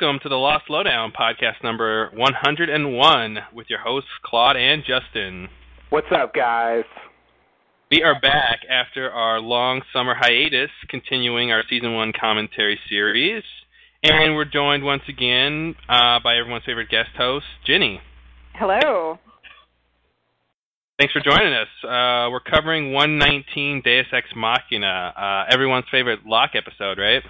[0.00, 5.48] welcome to the Lost Lowdown podcast number 101 with your hosts Claude and Justin.
[5.90, 6.84] What's up, guys?
[7.90, 13.42] We are back after our long summer hiatus, continuing our season one commentary series,
[14.02, 18.00] and we're joined once again uh, by everyone's favorite guest host, Ginny.
[18.54, 19.18] Hello.
[20.98, 21.68] Thanks for joining us.
[21.84, 27.22] Uh, we're covering 119 Deus Ex Machina, uh, everyone's favorite Locke episode, right?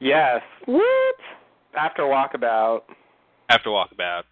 [0.00, 0.40] Yes.
[0.64, 1.16] What?
[1.78, 2.80] After Walkabout.
[3.48, 4.22] After Walkabout.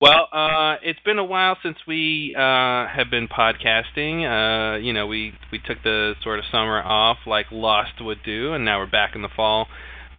[0.00, 4.24] Well, uh, it's been a while since we uh, have been podcasting.
[4.24, 8.52] Uh, you know, we we took the sort of summer off like Lost would do,
[8.52, 9.66] and now we're back in the fall.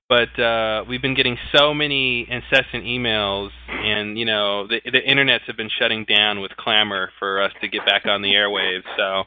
[0.08, 5.44] But uh, we've been getting so many incessant emails, and you know, the the internets
[5.48, 8.84] have been shutting down with clamor for us to get back on the airwaves.
[8.98, 9.24] So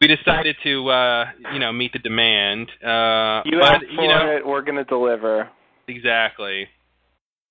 [0.00, 2.68] we decided to uh, you know meet the demand.
[2.82, 5.48] Uh, You but, asked for you know, it, we're going to deliver.
[5.88, 6.66] exactly.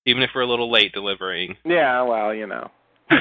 [0.06, 1.58] Even if we're a little late delivering.
[1.66, 2.72] Yeah, well, you know.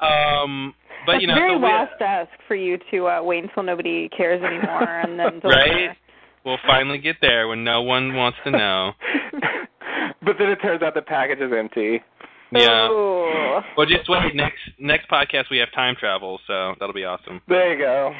[0.00, 0.74] um,
[1.06, 4.08] but That's you know, very so we- lost-esque for you to uh, wait until nobody
[4.10, 5.58] cares anymore and then deliver.
[5.58, 5.96] right?
[6.44, 8.92] We'll finally get there when no one wants to know.
[10.22, 12.02] but then it turns out the package is empty.
[12.52, 12.88] Yeah.
[12.90, 13.60] Ooh.
[13.76, 14.34] Well, just wait.
[14.34, 17.40] Next next podcast we have time travel, so that'll be awesome.
[17.48, 18.12] There you go.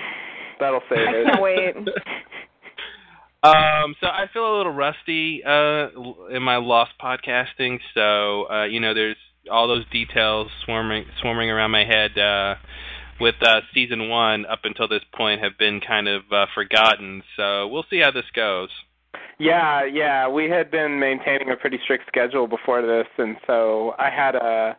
[0.58, 1.26] That'll save I it.
[1.26, 1.76] can't wait.
[3.42, 5.88] Um, so I feel a little rusty uh,
[6.34, 7.78] in my lost podcasting.
[7.94, 9.18] So uh, you know, there's
[9.48, 12.18] all those details swarming swarming around my head.
[12.18, 12.56] Uh,
[13.20, 17.22] with uh, season one up until this point have been kind of uh, forgotten.
[17.36, 18.68] So we'll see how this goes.
[19.38, 20.28] Yeah, yeah.
[20.28, 24.76] We had been maintaining a pretty strict schedule before this, and so I had a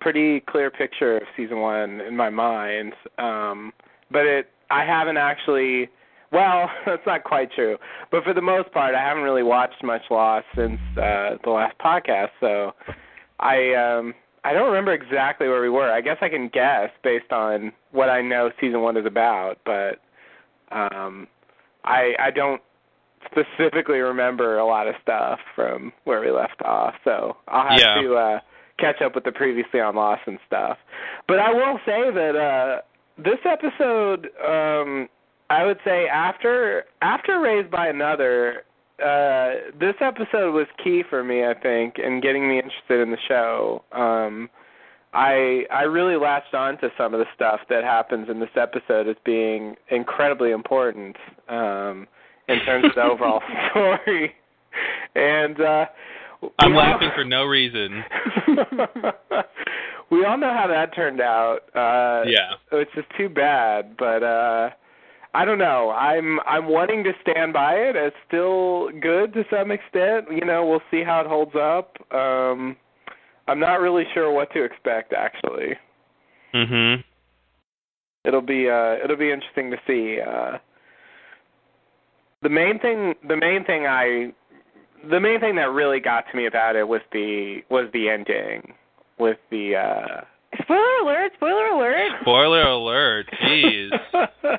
[0.00, 2.94] pretty clear picture of season one in my mind.
[3.18, 3.72] Um,
[4.10, 5.88] but it, I haven't actually.
[6.30, 7.76] Well, that's not quite true.
[8.10, 11.78] But for the most part, I haven't really watched much Lost since uh, the last
[11.78, 12.30] podcast.
[12.40, 12.72] So
[13.40, 15.90] I, um, I don't remember exactly where we were.
[15.90, 20.00] I guess I can guess based on what I know season one is about, but
[20.70, 21.28] um,
[21.84, 22.60] I, I don't
[23.30, 26.94] specifically remember a lot of stuff from where we left off.
[27.04, 28.02] So I'll have Yeah.
[28.02, 28.40] to uh
[28.78, 30.78] catch up with the previously on Lost and stuff.
[31.26, 32.80] But I will say that uh
[33.18, 35.08] this episode um
[35.50, 38.62] I would say after after Raised by Another
[39.02, 43.18] uh this episode was key for me I think in getting me interested in the
[43.26, 43.82] show.
[43.92, 44.48] Um
[45.14, 49.08] I I really latched on to some of the stuff that happens in this episode
[49.08, 51.16] as being incredibly important.
[51.48, 52.06] Um
[52.48, 54.34] in terms of the overall story.
[55.14, 55.86] And uh
[56.58, 58.04] I'm we all- laughing for no reason.
[60.10, 61.60] we all know how that turned out.
[61.74, 62.54] Uh Yeah.
[62.72, 64.70] Which is too bad, but uh
[65.34, 65.90] I don't know.
[65.90, 70.26] I'm I'm wanting to stand by it as still good to some extent.
[70.30, 71.96] You know, we'll see how it holds up.
[72.14, 72.76] Um
[73.46, 75.76] I'm not really sure what to expect actually.
[76.54, 77.04] Mhm.
[78.24, 80.20] It'll be uh it'll be interesting to see.
[80.20, 80.58] Uh
[82.42, 84.32] the main thing the main thing I
[85.10, 88.72] the main thing that really got to me about it was the was the ending
[89.18, 90.20] with the uh
[90.62, 91.32] Spoiler alert!
[91.36, 92.12] Spoiler alert!
[92.22, 93.26] Spoiler alert.
[93.44, 93.90] Jeez.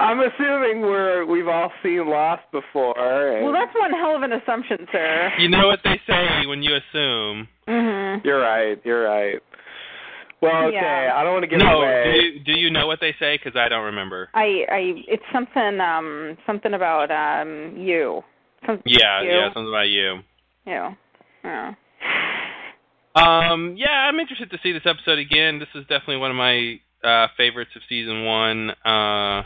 [0.00, 3.36] I'm assuming we're we've all seen Lost before.
[3.36, 5.30] And Well, that's one hell of an assumption, sir.
[5.38, 7.48] You know what they say when you assume.
[7.68, 8.24] Mhm.
[8.24, 8.80] You're right.
[8.84, 9.40] You're right.
[10.42, 10.74] Well, okay.
[10.74, 11.12] Yeah.
[11.14, 12.04] I don't want to give no, away.
[12.04, 13.38] do you, do you know what they say?
[13.38, 14.28] Because I don't remember.
[14.34, 18.22] I, I, it's something, um, something about um you.
[18.66, 19.30] Some, Yeah, you.
[19.30, 20.18] yeah, something about you.
[20.66, 20.96] You.
[21.44, 21.74] Yeah.
[23.14, 25.58] Um, yeah, I'm interested to see this episode again.
[25.58, 28.70] This is definitely one of my uh, favorites of season one.
[28.84, 29.42] Uh,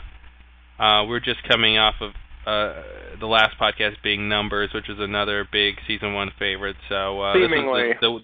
[0.81, 2.11] uh, we're just coming off of
[2.45, 2.81] uh,
[3.19, 6.77] the last podcast being Numbers, which was another big season one favorite.
[6.87, 7.93] So uh, this was Seemingly.
[7.99, 8.19] the,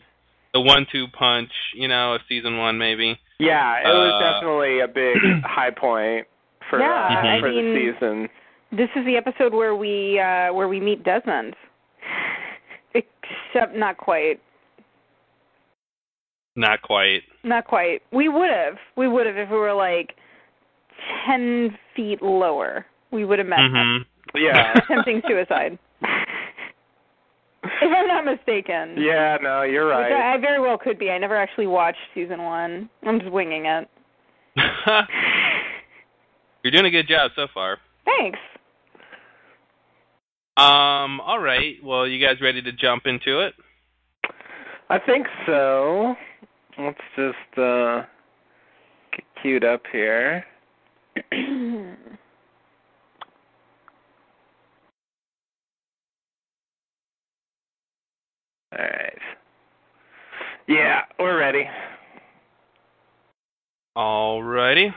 [0.53, 3.18] the the one-two punch, you know, of season one maybe.
[3.40, 6.28] Yeah, it was Uh, definitely a big high point
[6.69, 8.30] for Yeah, uh, I for mean- the season.
[8.72, 11.56] This is the episode where we, uh, where we meet Desmond.
[12.95, 14.39] Except not quite.
[16.56, 17.22] Not quite.
[17.44, 18.01] Not quite.
[18.12, 18.78] We would have.
[18.95, 20.16] We would have if we were like
[21.28, 22.86] ten feet lower.
[23.12, 24.06] We would have met him.
[24.33, 24.74] hmm Yeah.
[24.78, 25.78] attempting suicide.
[27.89, 28.95] if I'm not mistaken.
[28.97, 30.12] yeah, no, you're Which right.
[30.12, 31.09] I, I very well could be.
[31.09, 32.89] I never actually watched season one.
[33.06, 33.89] I'm just winging it.
[36.63, 37.77] You're doing a good job so far.
[38.06, 38.39] Thanks.
[40.56, 41.75] Um, all right.
[41.83, 43.53] Well, you guys ready to jump into it?
[44.89, 46.15] I think so.
[46.77, 48.03] Let's just uh
[49.12, 50.45] get queued up here.
[58.74, 59.20] All right.
[60.68, 61.66] Yeah, we're ready.
[63.96, 64.92] Alrighty.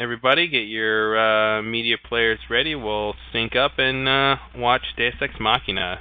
[0.00, 2.74] Everybody, get your uh, media players ready.
[2.74, 6.00] We'll sync up and uh, watch Deus Ex Machina.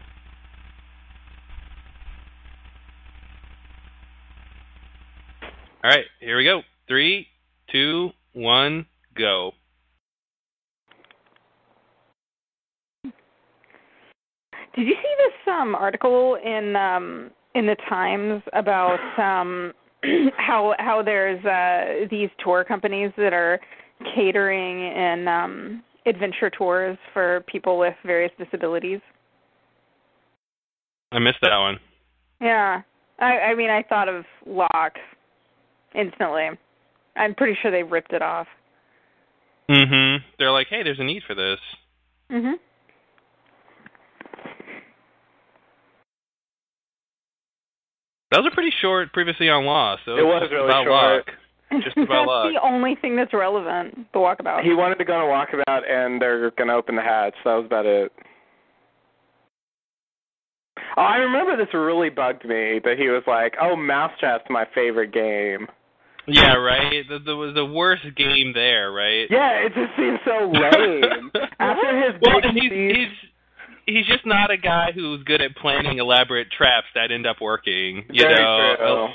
[5.84, 6.62] All right, here we go.
[6.88, 7.28] Three,
[7.72, 9.52] two, one, go.
[14.76, 19.74] Did you see this um article in um in the Times about um
[20.38, 23.60] how how there's uh these tour companies that are
[24.16, 29.00] catering and um adventure tours for people with various disabilities?
[31.12, 31.78] I missed that one.
[32.40, 32.82] Yeah.
[33.20, 34.98] I I mean I thought of Locke
[35.94, 36.50] instantly.
[37.18, 38.48] I'm pretty sure they ripped it off.
[39.70, 40.24] Mm-hmm.
[40.40, 41.60] They're like, hey, there's a need for this.
[42.32, 42.54] Mhm.
[48.31, 50.04] That was a pretty short previously on Lost.
[50.06, 51.28] So It was just really about short.
[51.28, 51.83] Locke.
[51.83, 52.51] Just about That's luck.
[52.54, 53.95] the only thing that's relevant.
[54.12, 54.63] The walkabout.
[54.63, 57.33] He wanted to go on a walkabout, and they're going to open the hatch.
[57.45, 58.12] That was about it.
[60.98, 65.13] Oh, I remember this really bugged me that he was like, "Oh, Mousetrap's my favorite
[65.13, 65.68] game."
[66.27, 67.04] Yeah, right.
[67.07, 69.27] The, the was the worst game there, right?
[69.30, 71.31] Yeah, it just seems so lame.
[71.60, 73.30] After his well, big and he's speech- he's
[73.86, 78.06] he's just not a guy who's good at planning elaborate traps that end up working.
[78.12, 78.75] You Very know.
[78.78, 79.07] true.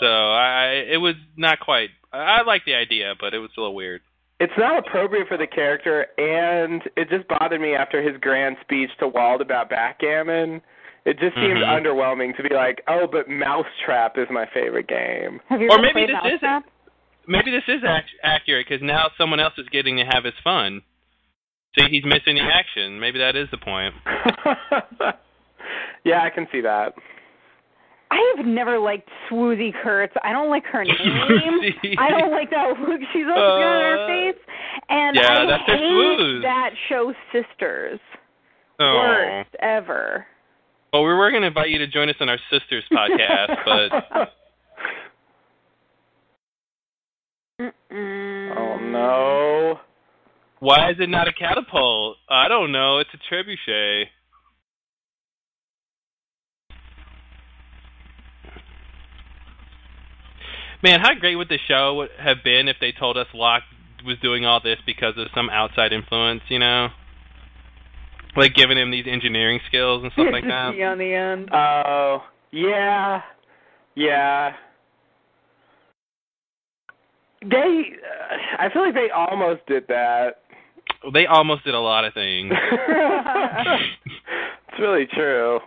[0.00, 1.90] So I it was not quite.
[2.12, 4.00] I, I like the idea, but it was a little weird.
[4.40, 8.90] It's not appropriate for the character, and it just bothered me after his grand speech
[8.98, 10.60] to Walt about backgammon.
[11.04, 11.66] It just seemed Mhm.
[11.82, 15.92] underwhelming to be like, "Oh, but Mousetrap is my favorite game." Have you Or maybe
[15.92, 16.64] played this is- Mousetrap?
[17.28, 20.82] Maybe this is ac- accurate because now someone else is getting to have his fun.
[21.78, 23.00] See, he's missing the action.
[23.00, 23.94] Maybe that is the point.
[26.04, 26.94] yeah, I can see that.
[28.10, 30.12] I have never liked Swoosie Kurtz.
[30.22, 30.94] I don't like her name.
[31.98, 34.36] I don't like that look she's always got on her Uh, face.
[34.90, 36.42] And yeah, I that's hate Swooze.
[36.42, 38.00] that show Sisters.
[38.78, 38.94] Oh.
[38.96, 40.26] Worst ever.
[40.92, 43.90] Well, we were going to invite you to join us on our sisters podcast, but
[47.60, 48.56] Mm-mm.
[48.58, 49.80] oh no.
[50.62, 52.18] Why is it not a catapult?
[52.30, 53.00] I don't know.
[53.00, 54.04] It's a trebuchet.
[60.84, 63.64] Man, how great would the show would have been if they told us Locke
[64.06, 66.90] was doing all this because of some outside influence, you know?
[68.36, 70.48] Like giving him these engineering skills and stuff like that.
[70.80, 71.48] on the end.
[71.52, 72.18] Oh,
[72.52, 73.22] yeah.
[73.96, 74.52] Yeah.
[77.42, 80.41] They uh, I feel like they almost did that.
[81.12, 82.52] They almost did a lot of things.
[84.68, 85.60] it's really true.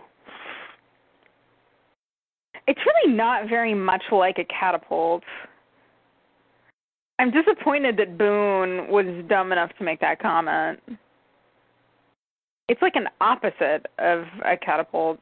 [2.66, 5.22] It's really not very much like a catapult.
[7.18, 10.80] I'm disappointed that Boone was dumb enough to make that comment.
[12.68, 15.20] It's like an opposite of a catapult.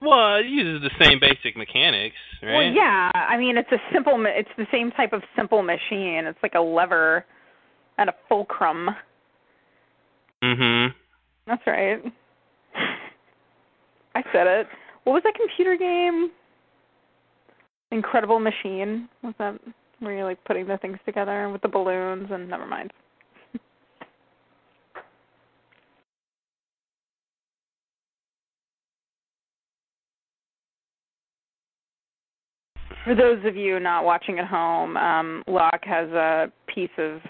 [0.00, 2.54] Well, it uses the same basic mechanics, right?
[2.54, 3.10] Well, yeah.
[3.14, 4.22] I mean, it's a simple.
[4.26, 6.24] It's the same type of simple machine.
[6.26, 7.24] It's like a lever
[7.98, 8.90] and a fulcrum.
[10.46, 10.94] Mhm.
[11.46, 12.00] That's right.
[14.14, 14.68] I said it.
[15.04, 16.30] What was that computer game?
[17.90, 19.08] Incredible Machine.
[19.22, 19.58] Was that
[19.98, 22.92] where you're like putting the things together with the balloons and never mind.
[33.04, 37.20] For those of you not watching at home, um, Locke has a piece of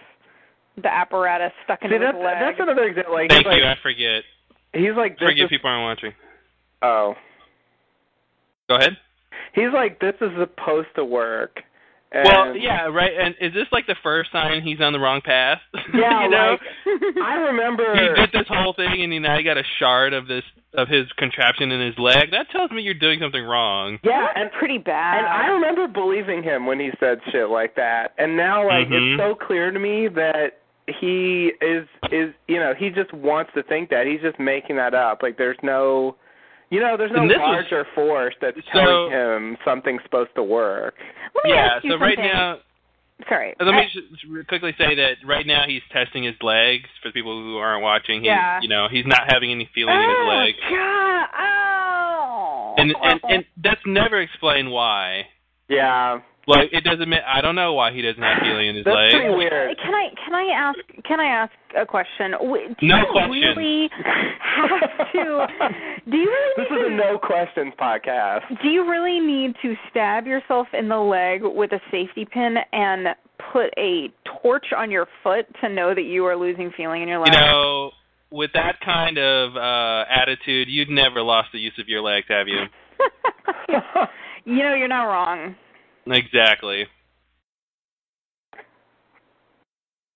[0.80, 2.36] the apparatus stuck in See, his that's, leg.
[2.40, 3.14] that's another example.
[3.14, 3.66] Like, Thank he's like, you.
[3.68, 4.22] I forget.
[4.72, 6.12] He's like, this Forget is, people aren't watching.
[6.82, 7.14] oh,
[8.68, 8.96] Go ahead.
[9.54, 11.60] he's like, this is supposed to work.
[12.12, 13.10] And well, yeah, right.
[13.18, 15.58] And is this like the first sign he's on the wrong path?
[15.94, 17.94] Yeah, you know, like, I remember.
[17.94, 20.42] he did this whole thing, and he now he got a shard of this
[20.74, 22.30] of his contraption in his leg.
[22.32, 23.98] That tells me you're doing something wrong.
[24.04, 25.18] yeah, That's and pretty bad.
[25.18, 28.14] And I remember believing him when he said shit like that.
[28.18, 29.14] And now like Mhm.
[29.14, 30.58] it's so clear to me that
[31.00, 34.06] he is is you know, he just wants to think that.
[34.06, 35.22] He's just making that up.
[35.22, 36.16] Like there's no
[36.70, 40.34] you know, there's no And this was- larger force that's So- telling him something's supposed
[40.34, 40.94] to work.
[41.44, 41.74] Yeah.
[41.76, 42.58] ask you So right now,
[43.28, 43.54] sorry.
[43.60, 46.88] let me I- just quickly say that right now he's testing his legs.
[47.02, 48.58] For people who aren't watching, he, Yeah.
[48.60, 51.28] you know, he's not having any feeling in his oh, leg, God.
[51.38, 52.74] Oh.
[52.78, 55.28] and and and that's never explained why.
[55.68, 56.20] Yeah.
[56.48, 57.08] Like it doesn't.
[57.08, 59.12] Mean, I don't know why he doesn't have feeling in his That's leg.
[59.12, 59.76] pretty weird.
[59.82, 62.32] Can I can I ask can I ask a question?
[62.32, 63.30] W- Do No you question.
[63.30, 63.90] really
[64.40, 65.46] have to
[66.08, 68.42] Do you really This need is a no questions podcast.
[68.62, 73.08] Do you really need to stab yourself in the leg with a safety pin and
[73.52, 74.08] put a
[74.40, 77.32] torch on your foot to know that you are losing feeling in your leg?
[77.32, 77.90] You know,
[78.30, 82.46] with that kind of uh attitude, you'd never lost the use of your legs, have
[82.46, 82.60] you?
[84.44, 85.56] you know, you're not wrong.
[86.06, 86.84] Exactly.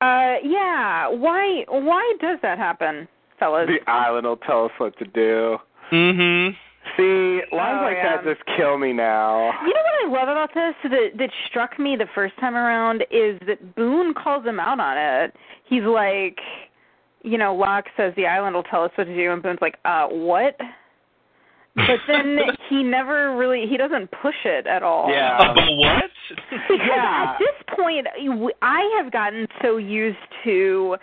[0.01, 1.09] Uh, yeah.
[1.09, 1.65] Why?
[1.69, 3.07] Why does that happen,
[3.39, 3.69] fellas?
[3.69, 5.59] the island will tell us what to do.
[5.93, 6.55] Mm-hmm.
[6.97, 8.17] See, lines Oh, like yeah.
[8.17, 9.53] that just kill me now.
[9.67, 13.03] You know what I love about this that that struck me the first time around
[13.11, 15.35] is that Boone calls him out on it.
[15.69, 16.39] He's like,
[17.23, 19.77] you know, Locke says the island will tell us what to do, and Boone's like,
[19.85, 20.57] uh, what?
[21.77, 22.37] But then
[22.69, 25.09] he never really he doesn't push it at all.
[25.11, 25.37] Yeah.
[25.37, 26.11] About what?
[26.51, 27.35] Because Yeah.
[27.35, 28.07] at this point,
[28.63, 30.97] I have gotten so used to,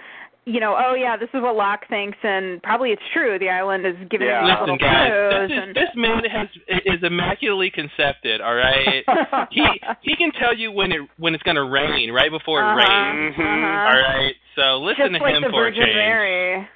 [0.46, 3.40] you know, oh yeah, this is what Locke thinks, and probably it's true.
[3.40, 4.42] The island is giving Yeah.
[4.44, 6.48] me Listen, little guys, clues, this, is, and this man has
[6.86, 8.42] is immaculately concepted.
[8.42, 9.04] All right,
[9.52, 9.64] he
[10.02, 12.76] he can tell you when it when it's going to rain right before it Uh-huh,
[12.78, 13.36] rains.
[13.36, 13.40] Mhm.
[13.40, 13.88] uh-huh.
[13.88, 15.96] All right, so listen just to like him the for a Virgin change.
[15.96, 16.68] Mary.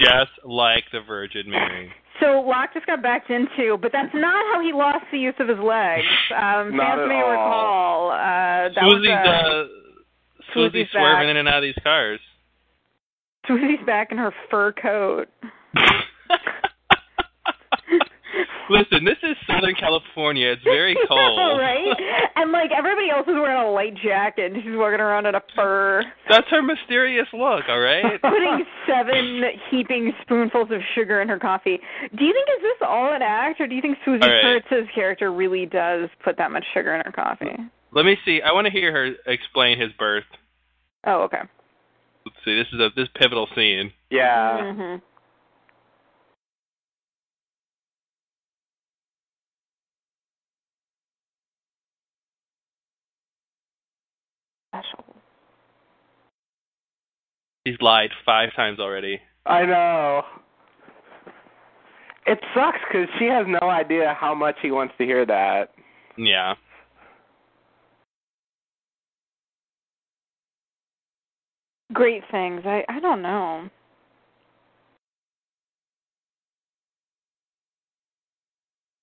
[0.00, 1.92] Just like the Virgin Mary.
[2.20, 5.48] So Locke just got backed into, but that's not how he lost the use of
[5.48, 6.04] his legs.
[6.34, 7.30] Um, Not fans at may all.
[7.30, 9.64] recall uh, that Susie's was uh, uh,
[10.54, 11.30] Susie's Susie's swerving back.
[11.30, 12.20] in and out of these cars.
[13.46, 15.28] Susie's back in her fur coat.
[18.70, 20.48] Listen, this is Southern California.
[20.52, 21.58] It's very cold.
[21.58, 21.84] right?
[22.36, 25.42] And like everybody else is wearing a light jacket, and she's walking around in a
[25.54, 28.20] fur, That's her mysterious look, all right?
[28.22, 31.78] putting seven heaping spoonfuls of sugar in her coffee.
[32.16, 34.62] Do you think is this all an act, or do you think Swoosie All right.
[34.68, 37.56] Kurtz's character really does put that much sugar in her coffee?
[37.92, 38.40] Let me see.
[38.44, 40.24] I want to hear her explain his birth.
[41.06, 41.42] Oh, okay.
[42.24, 42.56] Let's see.
[42.56, 43.92] This is a this pivotal scene.
[44.10, 44.56] Yeah.
[44.62, 45.02] Mhm.
[54.74, 55.04] Special.
[57.64, 59.20] He's lied five times already.
[59.46, 60.22] I know.
[62.26, 65.70] It sucks because she has no idea how much he wants to hear that.
[66.16, 66.54] Yeah.
[71.92, 72.62] Great things.
[72.64, 73.68] I I don't know.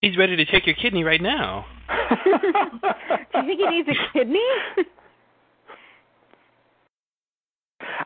[0.01, 1.65] He's ready to take your kidney right now.
[2.23, 4.39] Do you think he needs a kidney?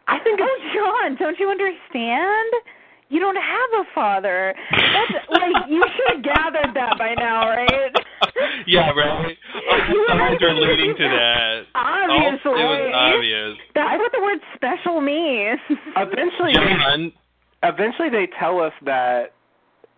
[0.08, 2.52] I think oh, John, don't you understand?
[3.10, 4.56] You don't have a father.
[4.72, 7.94] That's like you should have gathered that by now, right?
[8.68, 9.38] yeah, right.
[9.92, 11.62] You All signs are already- leading to that.
[11.76, 12.52] Obviously.
[12.52, 13.58] All, it was obvious.
[13.76, 15.60] That's what the word special means.
[15.96, 17.12] eventually, John,
[17.64, 19.34] eventually they tell us that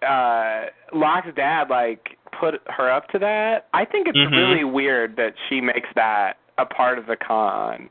[0.06, 3.68] uh Locke's dad like put her up to that.
[3.74, 4.32] I think it's Mhm.
[4.32, 7.90] really weird that she makes that a part of the con.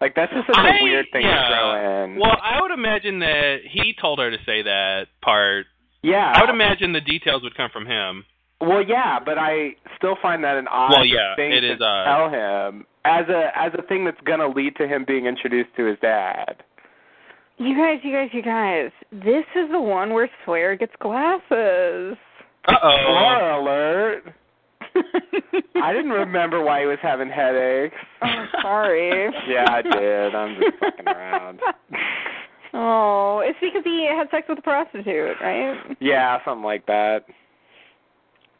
[0.00, 1.36] Like that's just such a I- weird thing yeah.
[1.36, 2.16] to throw in.
[2.18, 5.66] Well, I would imagine that he told her to say that part.
[6.02, 6.32] yeah.
[6.34, 8.24] I would imagine the details would come from him.
[8.62, 11.80] Well, yeah, but I still find that an odd Well, yeah, thing it to is
[11.82, 12.04] odd.
[12.04, 15.86] tell him as a as a thing that's gonna lead to him being introduced to
[15.86, 16.62] his dad.
[17.58, 18.90] You guys, you guys, you guys.
[19.12, 22.16] This is the one where Sawyer gets glasses.
[22.68, 22.96] Uh oh.
[23.04, 24.34] Spoiler alert!
[25.82, 27.96] I didn't remember why he was having headaches.
[28.22, 29.30] Oh, sorry.
[29.48, 30.34] Yeah, I did.
[30.34, 31.60] I'm just fucking around.
[32.72, 35.96] Oh, it's because he had sex with a prostitute, right?
[36.00, 37.24] Yeah, something like that.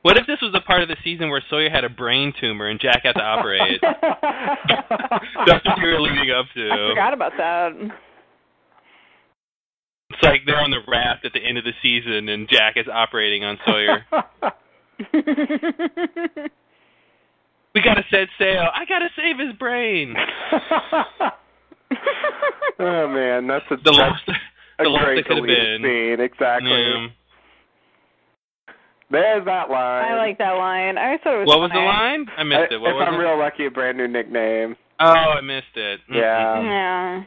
[0.03, 2.69] What if this was a part of the season where Sawyer had a brain tumor
[2.69, 3.81] and Jack had to operate?
[3.83, 6.71] That's what you were leading up to.
[6.71, 7.73] I forgot about that.
[10.11, 12.87] It's like they're on the raft at the end of the season and Jack is
[12.93, 14.07] operating on Sawyer.
[17.75, 18.69] we gotta set sail.
[18.75, 20.15] I gotta save his brain.
[22.79, 25.83] oh man, that's a The that's lost, a the lost great that could have been.
[25.83, 26.21] scene.
[26.21, 26.71] Exactly.
[26.71, 27.07] Yeah.
[29.11, 30.05] There's that line.
[30.13, 30.97] I like that line.
[30.97, 31.49] I thought it was.
[31.49, 32.27] What was the line?
[32.37, 32.81] I missed I- it.
[32.81, 33.19] What if was I'm it?
[33.19, 34.77] real lucky, a brand new nickname.
[35.01, 36.01] Oh, I missed it.
[36.11, 36.15] Mm.
[36.15, 36.63] Yeah.
[36.63, 37.25] Yeah.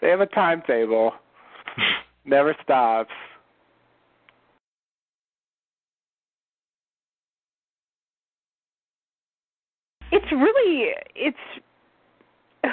[0.00, 1.12] they have a timetable.
[2.24, 3.10] Never stops.
[10.12, 11.36] It's really it's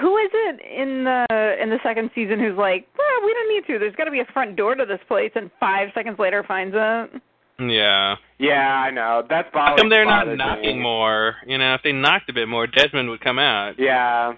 [0.02, 3.74] who is it in the in the second season who's like, well, we don't need
[3.74, 3.80] to.
[3.80, 6.76] There's got to be a front door to this place, and five seconds later finds
[6.76, 7.22] it.
[7.60, 8.16] Yeah.
[8.38, 8.54] Yeah,
[8.86, 9.24] I know.
[9.28, 10.84] That's How come they're not knocking me.
[10.84, 11.36] more?
[11.46, 13.74] You know, if they knocked a bit more, Desmond would come out.
[13.80, 14.34] Yeah.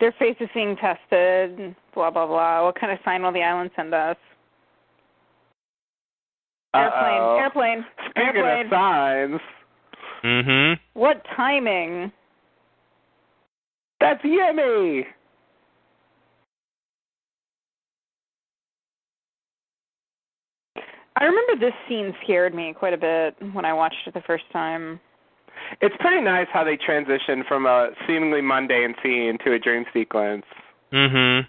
[0.00, 1.74] Their face is being tested.
[1.94, 2.64] Blah blah blah.
[2.64, 4.16] What kind of sign will the island send us?
[6.74, 7.20] Airplane.
[7.20, 7.36] Uh-oh.
[7.38, 7.86] Airplane.
[8.10, 8.66] Speaking airplane.
[8.66, 9.40] of signs,
[10.22, 10.78] Mhm.
[10.94, 12.12] What timing?
[14.00, 15.06] that's Yemi.
[21.16, 24.44] I remember this scene scared me quite a bit when I watched it the first
[24.52, 25.00] time.
[25.80, 30.44] It's pretty nice how they transition from a seemingly mundane scene to a dream sequence.
[30.92, 31.46] Mhm.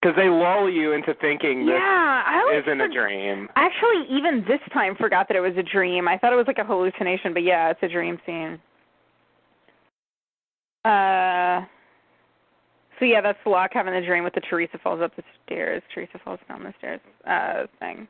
[0.00, 3.48] Because they lull you into thinking this Yeah, I always isn't a for- dream.
[3.54, 6.08] Actually, even this time, forgot that it was a dream.
[6.08, 8.60] I thought it was like a hallucination, but yeah, it's a dream scene.
[10.84, 11.64] Uh,
[12.98, 16.18] so yeah, that's Locke having the dream with the Teresa falls up the stairs, Teresa
[16.24, 18.08] falls down the stairs uh thing.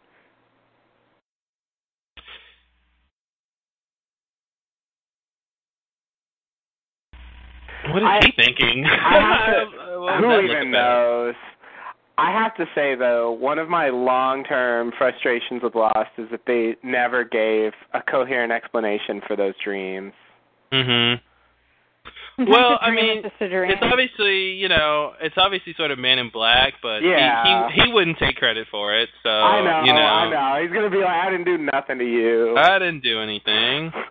[7.90, 8.84] What is I- he thinking?
[8.86, 9.20] I
[9.58, 11.34] have to- What was Who even look knows?
[12.18, 16.76] I have to say though, one of my long-term frustrations with Lost is that they
[16.82, 20.12] never gave a coherent explanation for those dreams.
[20.72, 21.20] Mhm.
[22.38, 23.70] Well, I mean, is just a dream.
[23.70, 27.68] It's obviously, you know, it's obviously sort of Man in Black, but Yeah.
[27.68, 29.08] he, he he wouldn't take credit for it.
[29.22, 30.62] So I know, you know, I know.
[30.62, 32.56] He's gonna be like, I didn't do nothing to you.
[32.56, 33.92] I didn't do anything.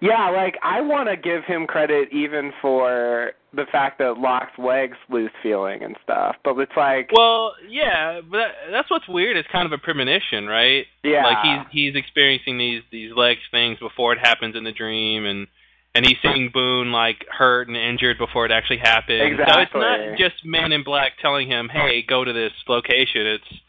[0.00, 4.96] yeah, like I want to give him credit even for the fact that Locke's legs
[5.08, 9.36] lose feeling and stuff, but it's like, Well, yeah, but that's what's weird.
[9.36, 10.84] It's kind of a premonition, right?
[11.02, 15.24] yeah, Like he's he's experiencing these these legs things before it happens in the dream,
[15.24, 15.46] and
[15.94, 19.38] and he's seeing Boone like hurt and injured before it actually happened.
[19.48, 23.60] So it's not just Man in Black telling him, "Hey, go to this location." It's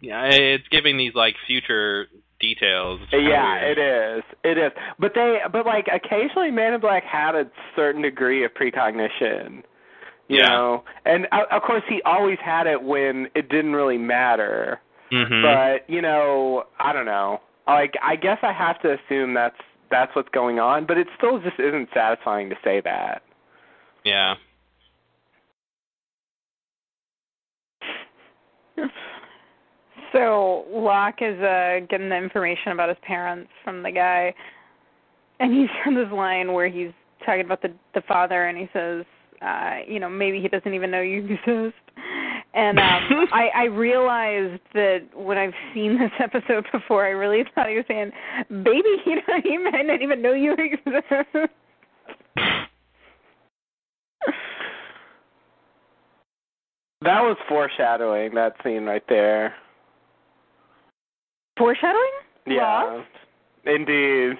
[0.00, 2.08] yeah, it's giving these like future
[2.46, 3.00] details.
[3.12, 3.18] Yeah,
[3.62, 3.78] weird.
[3.78, 3.80] it
[4.18, 4.24] is.
[4.44, 4.72] It is.
[4.98, 7.44] But they but like occasionally Man in Black had a
[7.76, 9.62] certain degree of precognition.
[10.28, 10.48] You Yeah.
[10.48, 10.84] know.
[11.04, 14.80] And uh, of course he always had it when it didn't really matter.
[15.12, 15.42] Mm-hmm.
[15.42, 17.40] But, you know, I don't know.
[17.66, 19.56] Like I guess I have to assume that's
[19.90, 23.22] that's what's going on, but it still just isn't satisfying to say that.
[24.04, 24.34] yeah.
[30.14, 34.32] So Locke is uh getting the information about his parents from the guy,
[35.40, 36.92] and he's on this line where he's
[37.26, 39.04] talking about the the father, and he says,
[39.42, 41.74] uh, you know, maybe he doesn't even know you exist.
[42.54, 47.68] And um I I realized that when I've seen this episode before, I really thought
[47.68, 48.12] he was saying,
[48.48, 51.50] "Baby, you know, he might not even know you exist."
[57.02, 59.54] That was foreshadowing that scene right there.
[61.56, 62.10] Foreshadowing?
[62.46, 62.82] Yeah.
[62.84, 63.08] Lost?
[63.64, 64.36] Indeed.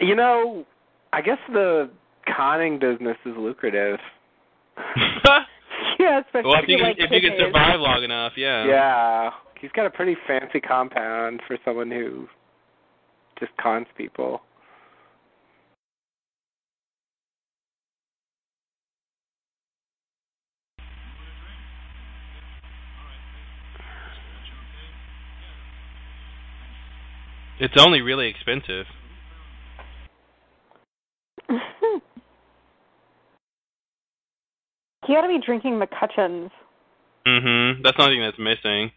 [0.00, 0.64] You know,
[1.12, 1.90] I guess the
[2.36, 3.98] conning business is lucrative.
[6.00, 8.66] Yeah, especially well, if you can, like if you can survive long enough, yeah.
[8.66, 9.30] Yeah,
[9.60, 12.28] he's got a pretty fancy compound for someone who
[13.40, 14.40] just cons people.
[27.60, 28.86] It's only really expensive.
[35.08, 36.50] he ought to be drinking MacCutcheons.
[37.26, 37.82] Mhm.
[37.82, 38.92] That's nothing that's missing.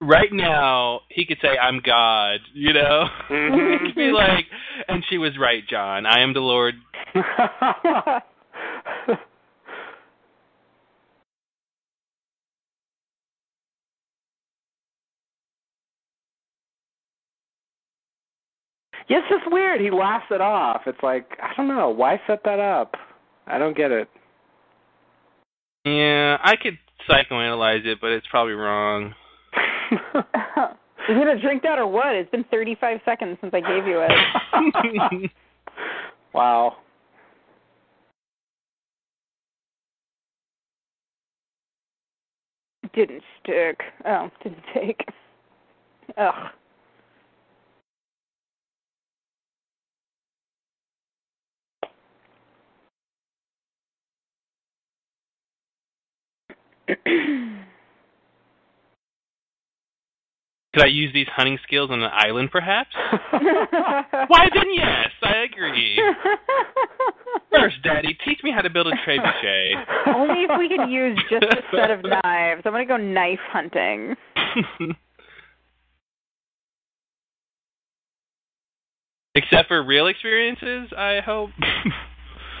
[0.00, 3.08] Right now, he could say, "I'm God," you know.
[3.28, 3.72] Mhm.
[3.72, 4.46] he could be like,
[4.88, 6.06] "And she was right, John.
[6.06, 6.74] I am the Lord."
[19.08, 19.80] yeah, it's just weird.
[19.80, 20.82] He laughs it off.
[20.86, 22.94] It's like I don't know why set that up.
[23.46, 24.08] I don't get it.
[25.84, 29.14] Yeah, I could psychoanalyze it, but it's probably wrong.
[29.90, 32.14] you gonna drink that or what?
[32.14, 35.30] It's been 35 seconds since I gave you it.
[36.32, 36.76] wow.
[42.94, 43.80] didn't stick.
[44.04, 45.00] Oh, didn't take.
[46.16, 46.50] Ugh.
[60.74, 62.88] Could I use these hunting skills on an island, perhaps?
[63.30, 66.00] Why then, yes, I agree.
[67.50, 69.84] First, Daddy, teach me how to build a trebuchet.
[70.06, 72.62] Only if we could use just a set of knives.
[72.64, 74.16] I'm gonna go knife hunting.
[79.34, 81.50] Except for real experiences, I hope.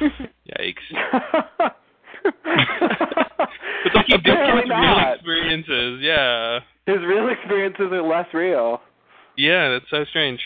[0.58, 1.70] Yikes.
[2.24, 6.60] It's like he discounts real experiences, yeah.
[6.86, 8.80] His real experiences are less real.
[9.36, 10.40] Yeah, that's so strange.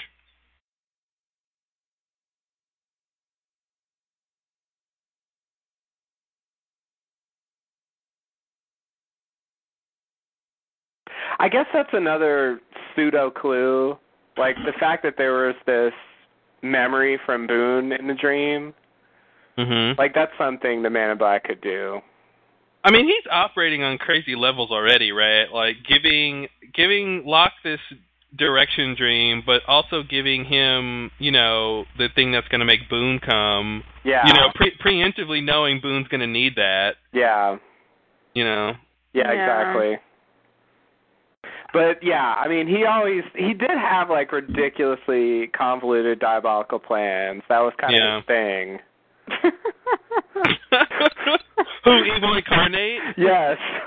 [11.39, 12.61] I guess that's another
[12.95, 13.99] pseudo clue.
[14.39, 15.93] Like the fact that there was this
[16.63, 18.73] memory from Boone in the dream.
[19.59, 19.99] Mhm.
[19.99, 22.01] Like that's something the Man in Black could do.
[22.85, 25.51] I mean, he's operating on crazy levels already, right?
[25.53, 27.81] Like giving giving Locke this
[28.37, 33.19] direction dream, but also giving him, you know, the thing that's going to make Boone
[33.19, 33.83] come.
[34.05, 34.27] Yeah.
[34.27, 36.97] You know, pre- preemptively knowing Boone's going to need that.
[37.13, 37.57] Yeah.
[38.35, 38.73] You know.
[39.15, 39.43] Yeah, Yeah.
[39.43, 39.99] exactly.
[41.73, 47.43] But yeah, I mean, he always he did have like ridiculously convoluted diabolical plans.
[47.49, 48.17] That was kind Yeah.
[48.19, 48.79] of his thing.
[51.85, 53.01] Who evil incarnate?
[53.17, 53.57] Yes.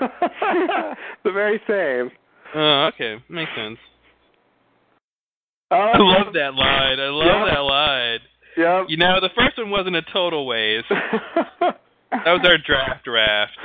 [1.24, 2.10] the very same.
[2.54, 3.78] Oh, okay, makes sense.
[5.70, 6.98] Oh, I love that line.
[6.98, 7.54] I love Yeah.
[7.54, 8.18] that line.
[8.56, 8.86] Yep.
[8.88, 10.86] You know, the first one wasn't a total waste.
[12.12, 13.56] That was our draft draft.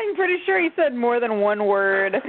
[0.00, 2.14] I'm pretty sure he said more than one word.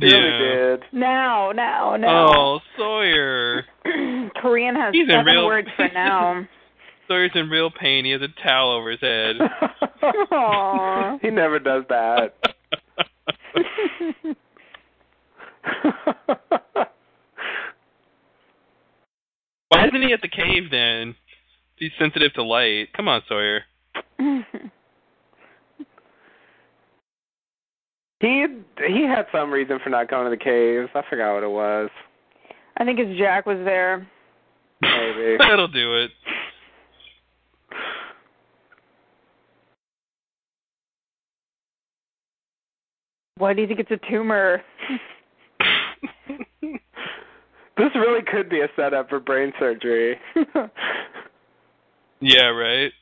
[0.00, 0.82] He really did.
[0.92, 2.32] Now, now, now.
[2.34, 3.64] Oh, Sawyer.
[4.40, 6.46] Korean has He's in seven real- words for now.
[7.08, 8.04] Sawyer's in real pain.
[8.04, 9.36] He has a towel over his head.
[11.22, 12.34] He never does that.
[19.68, 21.14] Why isn't he at the cave then?
[21.76, 22.92] He's sensitive to light.
[22.94, 23.62] Come on, Sawyer.
[28.20, 28.46] He
[28.86, 30.88] he had some reason for not going to the caves.
[30.94, 31.90] I forgot what it was.
[32.76, 34.06] I think his Jack was there.
[34.80, 35.36] Maybe.
[35.38, 36.10] That'll do it.
[43.36, 44.62] Why do you think it's a tumor?
[46.60, 50.18] this really could be a setup for brain surgery.
[52.20, 52.92] Yeah, right.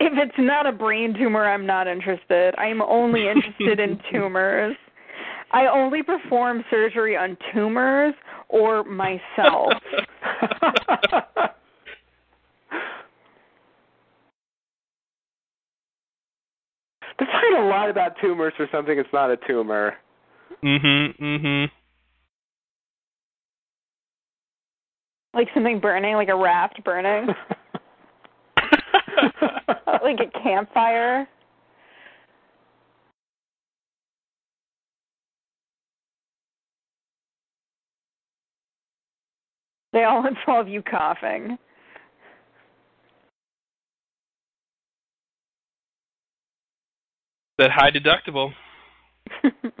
[0.00, 2.54] If it's not a brain tumor, I'm not interested.
[2.58, 4.74] I'm only interested in tumors.
[5.52, 8.14] I only perform surgery on tumors
[8.48, 9.74] or myself.
[17.18, 19.94] They're talking a lot about tumors for something that's not a tumor.
[20.64, 21.18] Mhm.
[21.20, 21.70] Mhm.
[25.32, 27.28] like something burning, like a raft burning,
[30.02, 31.28] like a campfire.
[39.92, 41.58] They all involve you coughing.
[47.60, 48.52] that high deductible.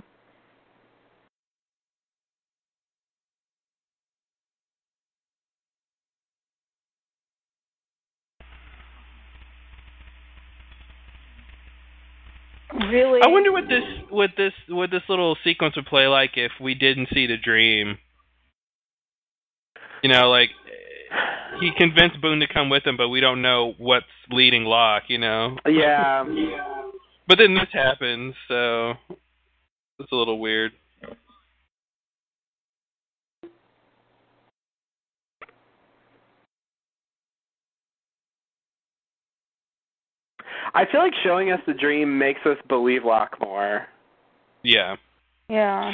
[12.74, 13.20] really?
[13.22, 16.74] I wonder what this what this what this little sequence would play like if we
[16.74, 17.98] didn't see the dream.
[20.02, 20.50] You know, like
[21.60, 25.04] he convinced Boone to come with him, but we don't know what's leading Locke.
[25.08, 26.24] You know, yeah.
[27.28, 28.94] but then this happens, so
[29.98, 30.72] it's a little weird.
[40.74, 43.86] I feel like showing us the dream makes us believe Locke more.
[44.62, 44.96] Yeah,
[45.48, 45.92] Yeah.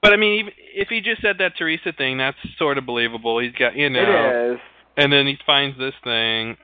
[0.00, 3.38] but I mean, even if he just said that Teresa thing, that's sort of believable.
[3.38, 4.60] He's got you know, It is.
[4.96, 6.56] and then he finds this thing.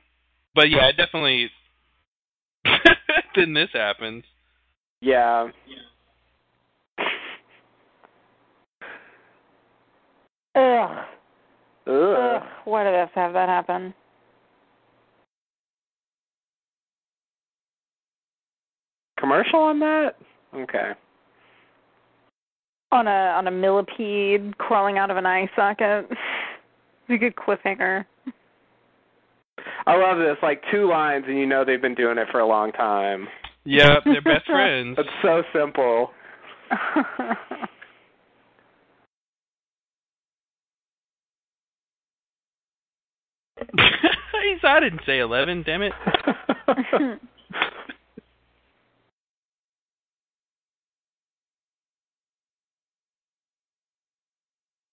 [0.55, 1.49] But yeah, definitely.
[3.35, 4.23] then this happens.
[5.01, 5.49] Yeah.
[10.55, 11.05] Ugh.
[11.87, 11.87] Ugh.
[11.87, 12.43] Ugh.
[12.65, 13.93] Why did this have that happen?
[19.19, 20.11] Commercial on that?
[20.55, 20.91] Okay.
[22.91, 26.07] on a on a millipede crawling out of an eye socket.
[26.09, 28.05] It's a good cliffhanger.
[29.85, 30.37] I love this.
[30.41, 33.27] Like two lines, and you know they've been doing it for a long time.
[33.65, 34.97] Yep, they're best friends.
[34.97, 36.11] It's so simple.
[44.63, 45.93] I didn't say 11, damn it.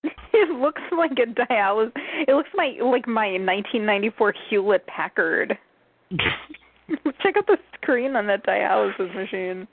[0.04, 1.92] it looks like a dialysis.
[2.26, 5.58] It looks my like my 1994 Hewlett Packard.
[7.22, 9.66] Check out the screen on that dialysis machine.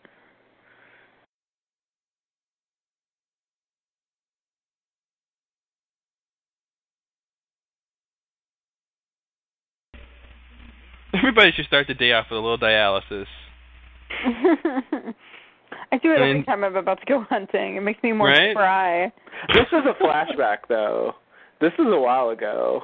[11.15, 13.27] Everybody should start the day off with a little dialysis.
[15.93, 17.75] I do it I every time I'm about to go hunting.
[17.75, 18.51] It makes me more Right?
[18.53, 19.13] spry.
[19.53, 21.13] this is a flashback, though.
[21.61, 22.81] This is a while ago.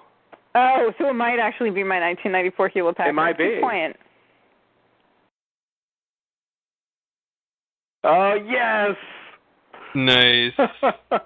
[0.56, 3.10] Oh, so it might actually be my 1994 Hewlett Packard.
[3.10, 3.62] It might Good be.
[3.62, 3.96] Point.
[8.04, 8.96] Oh yes.
[9.96, 10.54] Nice.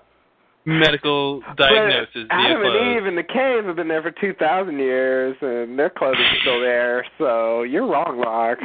[0.65, 4.80] Medical diagnosis But Adam and Eve in the cave have been there for two thousand
[4.80, 7.06] years, and their clothes are still there.
[7.17, 8.60] So you're wrong, Mark.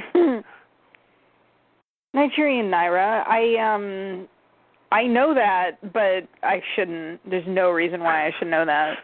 [2.14, 3.26] Nigerian Naira.
[3.26, 4.28] I um
[4.90, 7.20] I know that, but I shouldn't.
[7.28, 8.96] There's no reason why I should know that.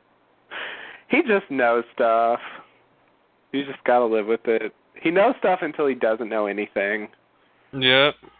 [1.10, 2.40] he just knows stuff.
[3.52, 4.72] You just gotta live with it.
[5.02, 7.08] He knows stuff until he doesn't know anything.
[7.72, 8.14] Yep.
[8.14, 8.35] That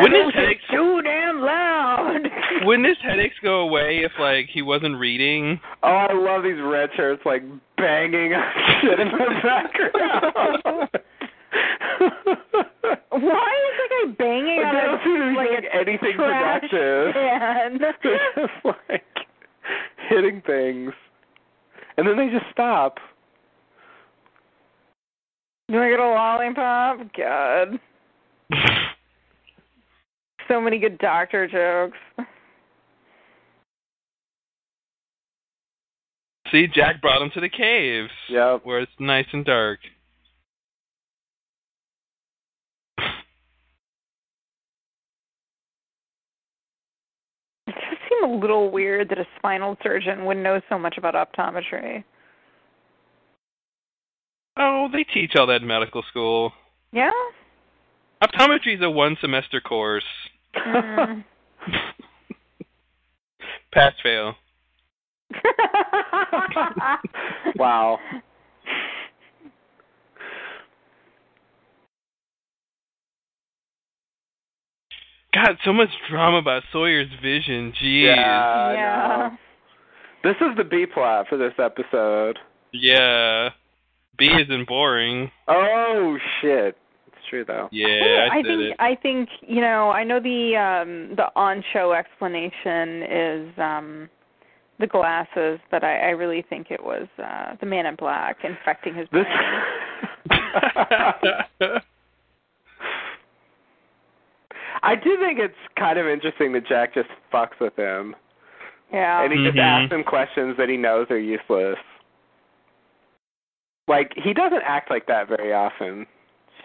[0.00, 2.20] Wouldn't his was headaches- too damn loud.
[2.64, 5.60] Wouldn't his headaches go away if like he wasn't reading?
[5.82, 7.42] Oh, I love these red shirts like
[7.76, 10.88] banging on shit in the background.
[13.10, 15.64] Why is that guy banging Like, on they a don't seem to be like doing
[15.74, 17.14] anything trash productive.
[17.14, 17.78] can?
[17.78, 17.98] They're
[18.36, 19.04] just like
[20.08, 20.92] hitting things,
[21.96, 22.98] and then they just stop.
[25.68, 26.98] You want to get a lollipop?
[27.16, 27.78] God,
[30.50, 32.26] so many good doctor jokes.
[36.50, 38.64] See, Jack brought him to the caves Yep.
[38.64, 39.78] where it's nice and dark.
[47.68, 51.14] It does seem a little weird that a spinal surgeon would know so much about
[51.14, 52.02] optometry.
[54.56, 56.52] Oh, they teach all that in medical school.
[56.92, 57.12] Yeah.
[58.22, 60.04] Optometry is a one semester course.
[60.56, 61.24] Mm.
[63.72, 64.34] Pass fail.
[67.56, 67.98] Wow.
[75.34, 77.72] God, so much drama about Sawyer's vision.
[77.82, 78.04] Jeez.
[78.04, 78.72] Yeah.
[78.72, 79.28] Yeah.
[79.30, 79.36] know.
[80.22, 82.38] This is the B plot for this episode.
[82.72, 83.50] Yeah.
[84.18, 85.30] B isn't boring.
[85.48, 86.76] Oh shit.
[87.32, 87.68] It's true though.
[87.72, 88.76] Yeah, I, I said think it.
[88.80, 94.08] I think you know I know the um the on show explanation is um
[94.78, 98.94] the glasses, but I, I really think it was uh the man in black infecting
[98.94, 99.24] his This.
[99.24, 99.62] brain.
[104.82, 108.16] I do think it's kind of interesting that Jack just fucks with him,
[108.92, 109.22] yeah.
[109.22, 109.62] and he just Mhm.
[109.62, 111.78] asks him questions that he knows are useless.
[113.86, 116.06] Like he doesn't act like that very often.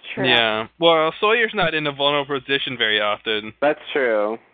[0.05, 0.27] It's true.
[0.27, 0.67] Yeah.
[0.79, 3.53] Well, Sawyer's not in a vulnerable position very often.
[3.61, 4.37] That's true.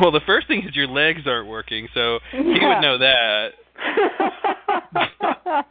[0.00, 3.50] Well, the first thing is your legs aren't working, so he would know that.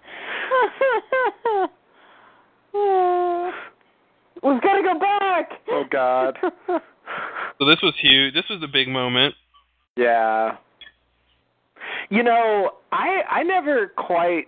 [4.43, 5.49] We've got to go back.
[5.71, 6.37] Oh, God.
[7.59, 8.33] So this was huge.
[8.33, 9.35] This was a big moment.
[9.95, 10.57] Yeah.
[12.09, 14.47] You know, I I never quite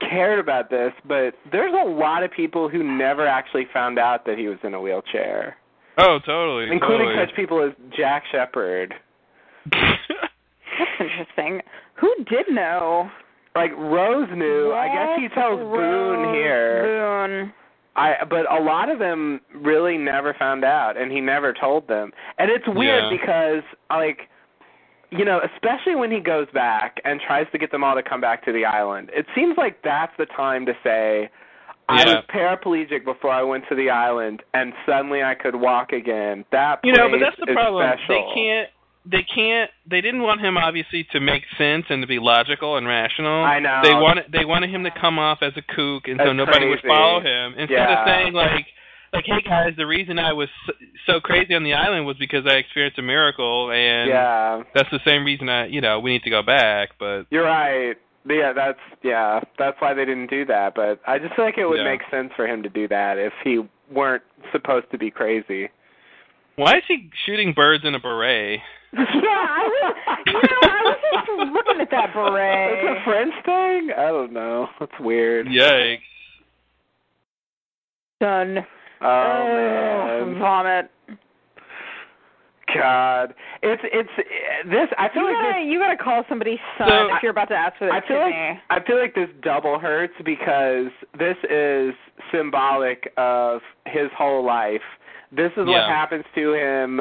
[0.00, 4.38] cared about this, but there's a lot of people who never actually found out that
[4.38, 5.56] he was in a wheelchair,
[5.98, 6.70] Oh, totally.
[6.70, 7.26] including totally.
[7.26, 8.94] such people as Jack Shephard.
[9.72, 11.60] That's interesting.
[11.94, 13.08] Who did know?
[13.54, 14.72] Like Rose knew.
[14.72, 16.82] I guess he Yes, tells Boone here.
[16.82, 17.52] Boone.
[17.96, 22.12] I but a lot of them really never found out and he never told them.
[22.38, 23.10] And it's weird Yeah.
[23.10, 24.28] because like
[25.10, 28.20] you know, especially when he goes back and tries to get them all to come
[28.20, 29.10] back to the island.
[29.14, 31.30] It seems like that's the time to say
[31.88, 36.44] I was paraplegic before I went to the island, and suddenly I could walk again.
[36.50, 37.86] That You know, but that's the problem.
[38.04, 38.08] Special.
[38.08, 38.70] They can't.
[39.06, 39.70] They can't.
[39.88, 43.44] They didn't want him obviously to make sense and to be logical and rational.
[43.44, 43.80] I know.
[43.82, 44.24] They wanted.
[44.32, 47.20] They wanted him to come off as a kook, and so That's nobody would follow
[47.20, 47.52] him.
[47.58, 48.00] Instead Yeah.
[48.02, 48.66] of saying like,
[49.12, 50.72] like, hey guys, the reason I was so,
[51.06, 55.00] so crazy on the island was because I experienced a miracle, and Yeah, that's the
[55.06, 56.90] same reason I, you know, we need to go back.
[56.98, 57.96] But you're right.
[58.26, 59.40] Yeah, that's yeah.
[59.58, 60.74] That's why they didn't do that.
[60.74, 61.84] But I just feel like it would Yeah.
[61.84, 63.60] make sense for him to do that if he
[63.92, 65.68] weren't supposed to be crazy.
[66.56, 68.60] Why is he shooting birds in a beret?
[68.94, 69.96] Yeah, I was.
[70.26, 72.72] You know, I was just looking at that beret.
[72.72, 72.96] It's beret.
[72.96, 73.90] a French thing.
[73.96, 74.68] I don't know.
[74.78, 75.46] That's weird.
[75.48, 75.98] Yikes!
[78.20, 78.58] Done.
[79.00, 80.38] Oh Ugh, man.
[80.38, 80.90] vomit.
[82.74, 84.08] God, it's it's
[84.68, 84.88] this.
[84.98, 85.72] I feel You like gotta, this.
[85.72, 88.18] you gotta call somebody son So- if you're about to ask for the I feel
[88.20, 88.34] like.
[88.70, 90.86] I feel like this double hurts because
[91.18, 91.94] this is
[92.32, 94.80] symbolic of his whole life.
[95.32, 97.00] This is what happens to him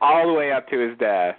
[0.00, 1.36] all the way up to his death.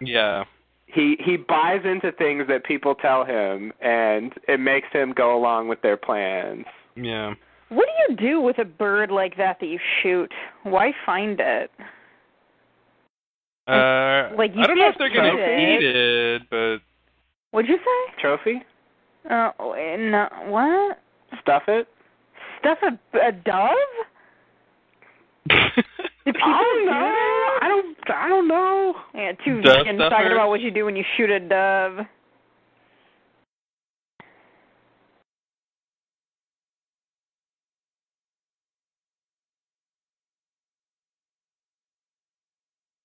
[0.00, 0.44] Yeah.
[0.86, 5.68] He he buys into things that people tell him, and it makes him go along
[5.68, 6.66] with their plans.
[6.94, 7.34] Yeah.
[7.70, 10.32] What do you do with a bird like that that you shoot?
[10.62, 11.70] Why find it?
[13.66, 16.78] Uh, Like, you I don't know if they're gonna eat it, but
[17.50, 18.20] What'd you say?
[18.20, 18.62] Trophy?
[19.30, 21.00] Uh, no, what?
[21.40, 21.88] Stuff it?
[22.58, 23.70] Stuff a, a dove?
[26.26, 26.92] Do people I don't do know.
[26.92, 27.60] that?
[27.62, 27.96] I don't.
[28.10, 28.94] I don't know.
[29.14, 30.10] Yeah, two Dove vegans stuffer?
[30.10, 32.06] talking about what you do when you shoot a dove.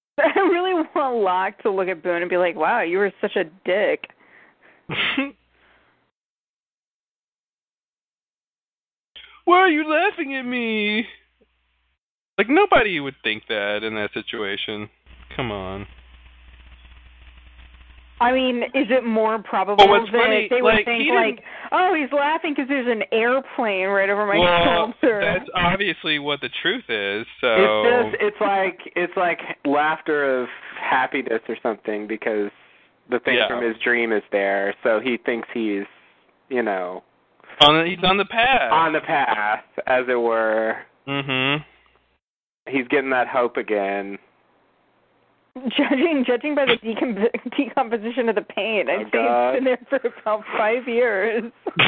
[0.19, 3.35] I really want Locke to look at Boone and be like, "Wow, you were such
[3.35, 4.09] a dick."
[9.45, 11.07] Why are you laughing at me?
[12.39, 14.89] Like nobody would think that in that situation.
[15.35, 15.85] Come on.
[18.21, 21.43] I mean, is it more probable Well, what's that funny, they would like, think like,
[21.71, 25.21] "Oh, he's laughing because there's an airplane right over my well, shoulder"?
[25.21, 27.25] that's obviously what the truth is.
[27.41, 28.23] So It's just.
[28.23, 28.79] It's like.
[28.95, 30.47] It's like laughter of
[30.79, 32.51] happiness or something because
[33.09, 33.47] the thing Yeah.
[33.49, 34.73] from his dream is there.
[34.83, 35.83] So he thinks he's,
[36.49, 37.03] you know,
[37.61, 38.71] on the, he's on the path.
[38.71, 40.77] on the path, as it were.
[41.07, 41.63] mhm.
[42.69, 44.17] He's getting that hope again.
[45.75, 49.49] Judging judging by the decomp- decomposition of the paint, Oh, I'd say God.
[49.49, 51.51] it's been there for about five years.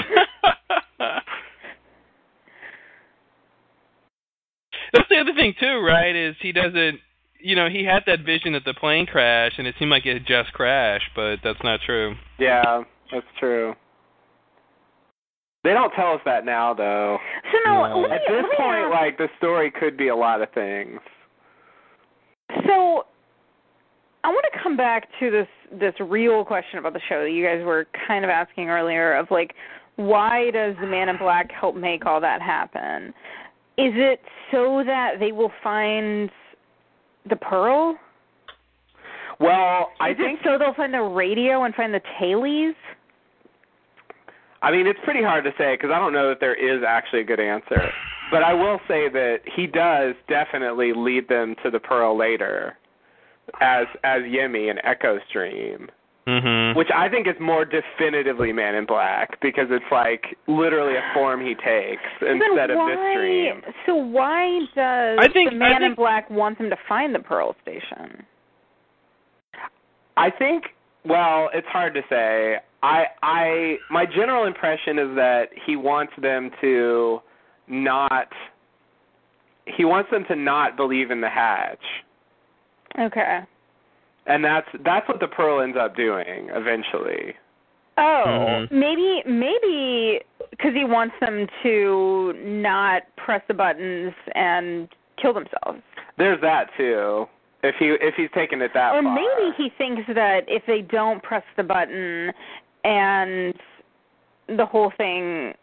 [4.93, 6.15] That's the other thing too, right?
[6.15, 6.99] Is he doesn't,
[7.39, 10.13] you know, he had that vision of the plane crash, and it seemed like it
[10.13, 12.15] had just crashed, but that's not true.
[12.39, 13.73] Yeah, that's true.
[15.63, 17.17] They don't tell us that now, though.
[17.51, 18.01] So no, No.
[18.07, 20.99] me, At this point, ask- like the story could be a lot of things.
[22.67, 23.05] So
[24.23, 27.45] I want to come back to this this real question about the show that you
[27.45, 29.53] guys were kind of asking earlier of like
[29.95, 33.13] why does the man in black help make all that happen?
[33.77, 34.21] Is it
[34.51, 36.29] so that they will find
[37.29, 37.97] the pearl?
[39.39, 42.75] Well, I Is think so they'll find the radio and find the tailies?
[44.61, 47.21] I mean, it's pretty hard to say because I don't know that there is actually
[47.21, 47.91] a good answer.
[48.29, 52.77] But I will say that he does definitely lead them to the pearl later,
[53.59, 55.89] as as Yemi in Eko's dream,
[56.27, 56.75] Mhm.
[56.75, 61.41] which I think is more definitively Man in Black because it's like literally a form
[61.45, 63.63] he takes Then instead of why, this dream.
[63.85, 67.19] So why does I think- the man I in black want them to find the
[67.19, 68.25] pearl station?
[70.15, 72.59] I think well, it's hard to say.
[72.83, 77.21] I I my general impression is that he wants them to
[77.67, 78.27] not
[79.65, 81.83] he wants them to not believe in the hatch.
[82.99, 83.39] Okay.
[84.27, 87.35] And that's that's what the pearl ends up doing eventually.
[87.97, 88.71] Oh, Mhm.
[88.71, 95.81] maybe maybe because he wants them to not press the buttons and kill themselves.
[96.17, 97.27] There's that too.
[97.63, 98.99] If he if he's taking it that way.
[98.99, 99.13] or far.
[99.15, 102.33] maybe he thinks that if they don't press the button
[102.83, 103.53] and
[104.47, 105.53] the whole thing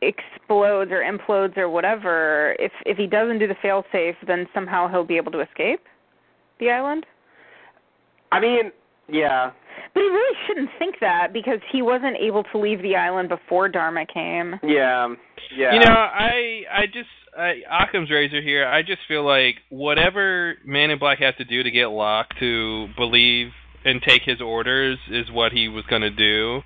[0.00, 4.88] explodes or implodes or whatever, if if he doesn't do the fail safe, then somehow
[4.88, 5.80] he'll be able to escape
[6.60, 7.04] the island.
[8.30, 8.72] I mean,
[9.08, 9.50] yeah.
[9.94, 13.68] But he really shouldn't think that because he wasn't able to leave the island before
[13.68, 14.56] Dharma came.
[14.62, 15.14] Yeah.
[15.56, 15.74] Yeah.
[15.74, 18.66] You know, I I just I, Occam's razor here.
[18.66, 22.88] I just feel like whatever Man in Black has to do to get Locke to
[22.96, 23.48] believe
[23.88, 26.62] and take his orders is what he was going to do.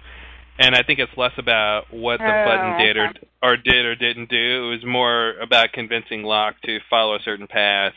[0.58, 3.10] and I think it's less about what the Oh, button did or
[3.42, 4.66] or did or didn't do.
[4.66, 7.94] It was more about convincing Locke to follow a certain path.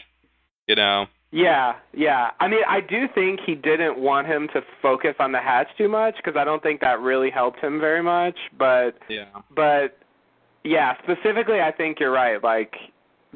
[0.68, 1.06] You know.
[1.32, 2.32] Yeah, yeah.
[2.40, 5.90] I mean, I do think he didn't want him to focus on the hatch too
[5.90, 8.38] much because I don't think that really helped him very much.
[8.58, 9.26] But Yeah.
[9.54, 9.98] but
[10.64, 12.42] yeah, specifically, I think you're right.
[12.42, 12.74] Like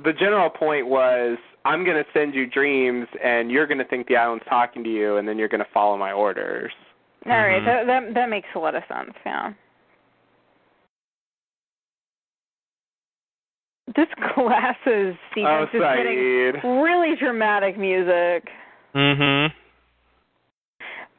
[0.01, 4.07] the general point was, I'm going to send you dreams, and you're going to think
[4.07, 6.71] the island's talking to you, and then you're going to follow my orders.
[7.25, 7.65] All right, Mhm.
[7.65, 9.13] that that that makes a lot of sense.
[9.25, 9.51] Yeah.
[13.95, 18.49] This glasses Oh, sequence is getting really dramatic music.
[18.95, 19.51] Mhm.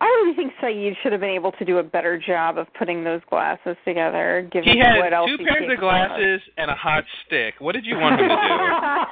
[0.02, 3.04] I really think Sayid should have been able to do a better job of putting
[3.04, 6.08] those glasses together, given He had what else two he's pairs of capable of.
[6.08, 7.56] glasses and a hot stick.
[7.58, 8.40] What did you want him to do?
[8.40, 8.40] well,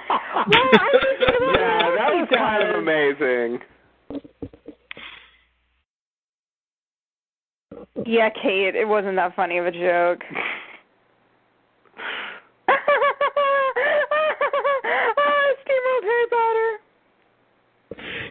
[0.09, 3.59] I think it was Yeah, that was mostly kind of amazing.
[8.07, 10.23] Yeah, Kate, it wasn't that funny of a joke.
[12.69, 12.75] ah,
[15.61, 16.79] steamrolled Harry Potter.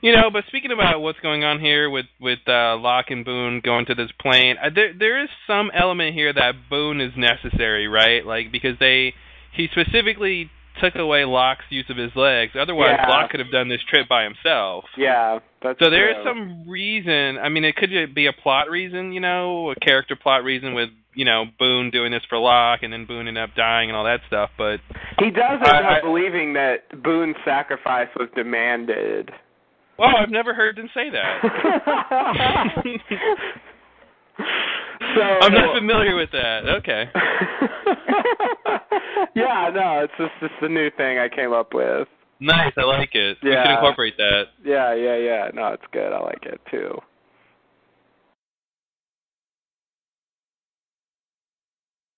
[0.02, 3.62] You know, but speaking about what's going on here with with uh, Locke and Boone
[3.64, 7.88] going to this plane, uh, there there is some element here that Boone is necessary,
[7.88, 8.26] right?
[8.26, 9.14] Like because they
[9.54, 10.50] he specifically
[10.82, 12.54] took away Locke's use of his legs.
[12.60, 13.10] Otherwise, Yeah.
[13.10, 14.86] Locke could have done this trip by himself.
[14.98, 17.38] Yeah, that's So there is some reason.
[17.38, 20.90] I mean, it could be a plot reason, you know, a character plot reason with
[21.14, 24.04] you know Boone doing this for Locke, and then Boone ended up dying and all
[24.06, 24.52] that stuff.
[24.58, 24.80] But
[25.20, 29.32] He does end I- up I- believing that Boone's sacrifice was demanded.
[29.98, 31.42] oh, I've never heard them say that.
[35.16, 36.66] so I'm not familiar with that.
[36.80, 37.10] Okay.
[39.38, 42.08] yeah, no, it's just it's a new thing I came up with.
[42.40, 43.38] Nice, I like it.
[43.44, 43.64] We Yeah.
[43.64, 44.44] should incorporate that.
[44.64, 45.50] Yeah, yeah, yeah.
[45.54, 46.12] No, it's good.
[46.14, 47.00] I like it too.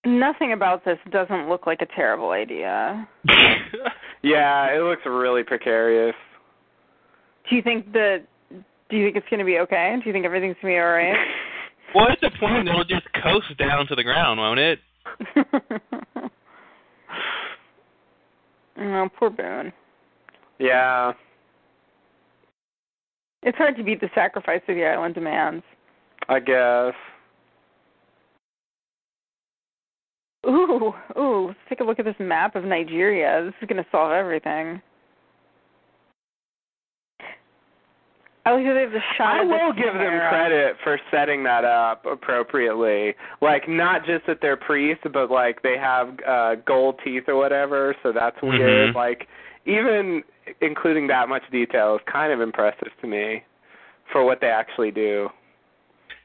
[0.06, 3.08] Nothing about this doesn't look like a terrible idea.
[4.22, 6.14] Yeah, it looks really precarious.
[7.50, 8.24] Do you think that?
[8.90, 9.96] Do you think it's going to be okay?
[9.96, 11.16] Do you think everything's going to be all right?
[11.94, 12.68] What's the point?
[12.68, 14.80] It'll just coast down to the ground, won't it?
[18.80, 19.74] oh, poor Boone.
[20.60, 21.14] Yeah.
[23.44, 25.64] It's hard to beat the sacrifice that the island demands.
[26.28, 26.94] I guess.
[30.46, 33.44] Ooh, ooh, let's take a look at this map of Nigeria.
[33.46, 34.82] This is going to solve everything.
[38.46, 40.30] I like that they have the shot I will give them camera.
[40.30, 43.14] credit for setting that up appropriately.
[43.42, 47.96] Like not just that they're priests, but like they have uh gold teeth or whatever,
[48.02, 48.94] so that's weird.
[48.94, 48.96] Mhm.
[48.96, 49.28] Like
[49.66, 50.24] even
[50.62, 53.44] including that much detail is kind of impressive to me
[54.12, 55.30] for what they actually do.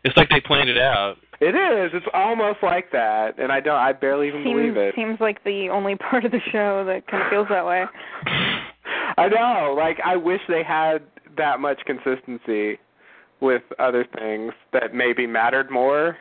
[0.05, 1.17] It's like they planned it out.
[1.41, 1.91] It is.
[1.93, 3.77] It's almost like that, and I don't.
[3.77, 4.95] I barely even seems, believe it.
[4.95, 7.85] Seems like the only part of the show that kind of feels that way.
[9.19, 9.75] I know.
[9.77, 11.03] Like I wish they had
[11.37, 12.79] that much consistency
[13.41, 16.17] with other things that maybe mattered more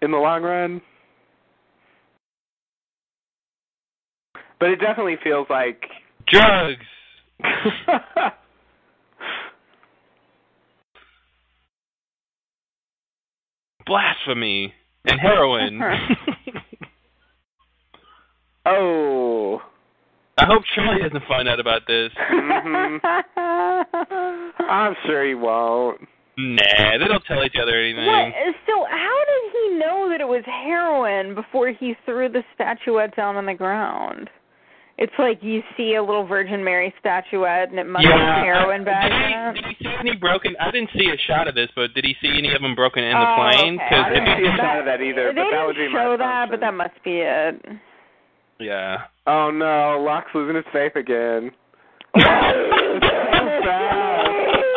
[0.00, 0.80] in the long run.
[4.58, 5.82] But it definitely feels like
[6.28, 6.84] Drugs.
[13.84, 14.72] Blasphemy
[15.04, 15.80] and heroin.
[18.66, 19.60] oh.
[20.38, 22.10] I hope Charlie doesn't find out about this.
[22.32, 23.00] Mhm.
[24.70, 26.00] I'm sure he won't.
[26.38, 28.06] Nah, they don't tell each other anything.
[28.06, 28.32] What?
[28.66, 33.36] So how did he know that it was heroin before he threw the statuette down
[33.36, 34.30] on the ground?
[34.98, 38.80] It's like you see a little Virgin Mary statuette and it must yeah, have heroin
[38.86, 40.54] uh, I- bags did he, did he see any broken?
[40.60, 43.02] I didn't see a shot of this, but did he see any of them broken
[43.04, 43.78] in the Oh, plane?
[43.80, 43.88] okay.
[43.88, 45.88] Because I didn't see a shot of that either, they but that didn't would be
[45.88, 47.60] my show that, but that must be it.
[48.60, 48.96] yeah.
[49.26, 51.50] Oh no, Locke's losing his faith again.
[52.16, 52.20] so
[53.64, 54.28] fast.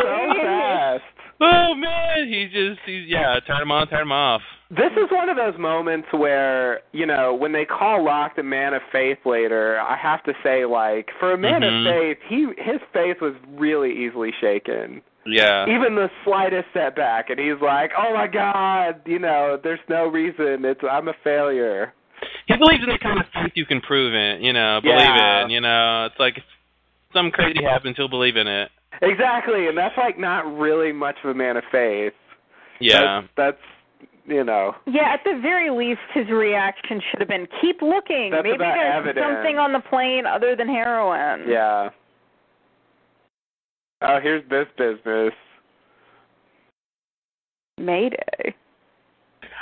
[0.02, 1.04] So fast.
[1.42, 4.42] Oh man, he just he's yeah, turn him on, turn him off.
[4.70, 8.74] This is one of those moments where, you know, when they call Locke the man
[8.74, 11.80] of faith later, I have to say, like, for a man Mhm.
[11.82, 15.02] of faith, he his faith was really easily shaken.
[15.26, 15.66] Yeah.
[15.68, 20.64] Even the slightest setback, and he's like, "Oh my God, you know, there's no reason.
[20.64, 21.94] It's I'm a failure."
[22.48, 25.46] He believes in the kind of faith you can prove it, you know, believe Yeah.
[25.46, 26.06] it, you know.
[26.06, 26.44] It's like if
[27.12, 28.72] something crazy happens, he'll believe in it.
[29.02, 32.14] Exactly, and that's like not really much of a man of faith.
[32.80, 33.22] Yeah.
[33.22, 33.58] That's, that's
[34.28, 34.74] you know.
[34.88, 38.32] Yeah, at the very least, his reaction should have been, "Keep looking.
[38.32, 39.26] That's Maybe there's evidence.
[39.26, 41.90] something on the plane other than heroin." Yeah.
[44.02, 45.34] Oh, here's this business.
[47.80, 48.56] Mayday.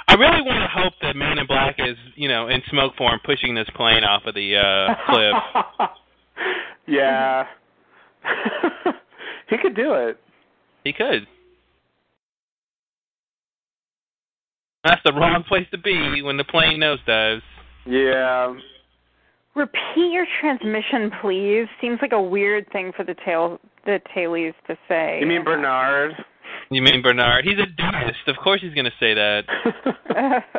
[0.08, 3.20] I really want to hope that Man in Black is, you know, in smoke form,
[3.26, 5.90] pushing this plane off of the uh cliff.
[6.88, 7.46] yeah.
[9.54, 10.18] he could do it.
[10.84, 11.28] He could.
[14.84, 17.42] That's the wrong place to be when the plane nosedives.
[17.86, 18.54] Yeah.
[19.56, 21.68] Repeat your transmission, please.
[21.80, 25.20] Seems like a weird thing for the tail the tailies to say.
[25.20, 26.14] You mean Bernard?
[26.70, 27.46] You mean Bernard?
[27.46, 28.28] He's a dentist.
[28.28, 29.44] Of course he's going to say that.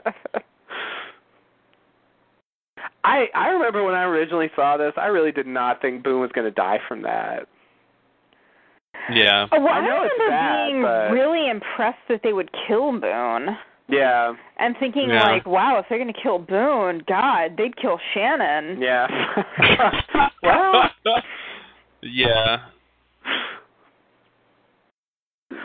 [3.04, 6.30] I I remember when I originally saw this, I really did not think Boone was
[6.32, 7.48] going to die from that.
[9.12, 9.46] Yeah.
[9.52, 12.50] Oh, well, I know I it's remember bad, being but- really impressed that they would
[12.66, 13.56] kill Boone.
[13.88, 14.32] Yeah.
[14.58, 15.22] And thinking Yeah.
[15.24, 18.80] like, wow, if they're gonna kill Boone, God, they'd kill Shannon.
[18.80, 19.06] Yeah.
[20.42, 20.90] well,
[22.02, 22.56] yeah.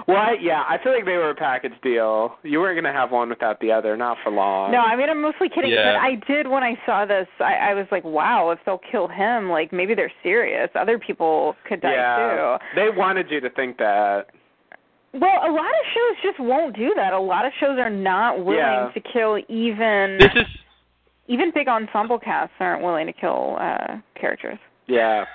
[0.10, 2.36] Well, I, yeah, I feel like they were a package deal.
[2.43, 4.72] You weren't going to have one without the other, not for long.
[4.72, 5.93] No, I mean I'm mostly kidding, Yeah.
[5.93, 7.28] but I did when I saw this.
[7.39, 10.70] I, I was like, wow, if they'll kill him, like maybe they're serious.
[10.76, 12.57] Other people could die yeah.
[12.76, 12.80] too.
[12.80, 14.28] They wanted you to think that.
[15.14, 17.14] Well, a lot of shows just won't do that.
[17.14, 18.91] A lot of shows are not willing Yeah.
[18.93, 20.47] to kill even This is
[21.28, 24.57] even big ensemble casts aren't willing to kill uh characters.
[24.88, 25.26] Yeah.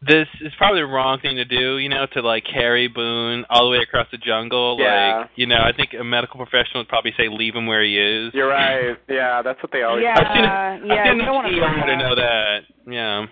[0.00, 3.64] This is probably the wrong thing to do, you know, to like carry Boone all
[3.64, 4.76] the way across the jungle.
[4.78, 5.18] Yeah.
[5.22, 7.98] Like, you know, I think a medical professional would probably say leave him where he
[7.98, 8.32] is.
[8.34, 8.96] You're right.
[9.08, 10.14] Yeah, that's what they always Yeah.
[10.16, 11.98] I've seen, Uh, yeah, I've seen you don't wanna enough do ER to that.
[11.98, 12.58] know that.
[12.86, 13.26] Yeah.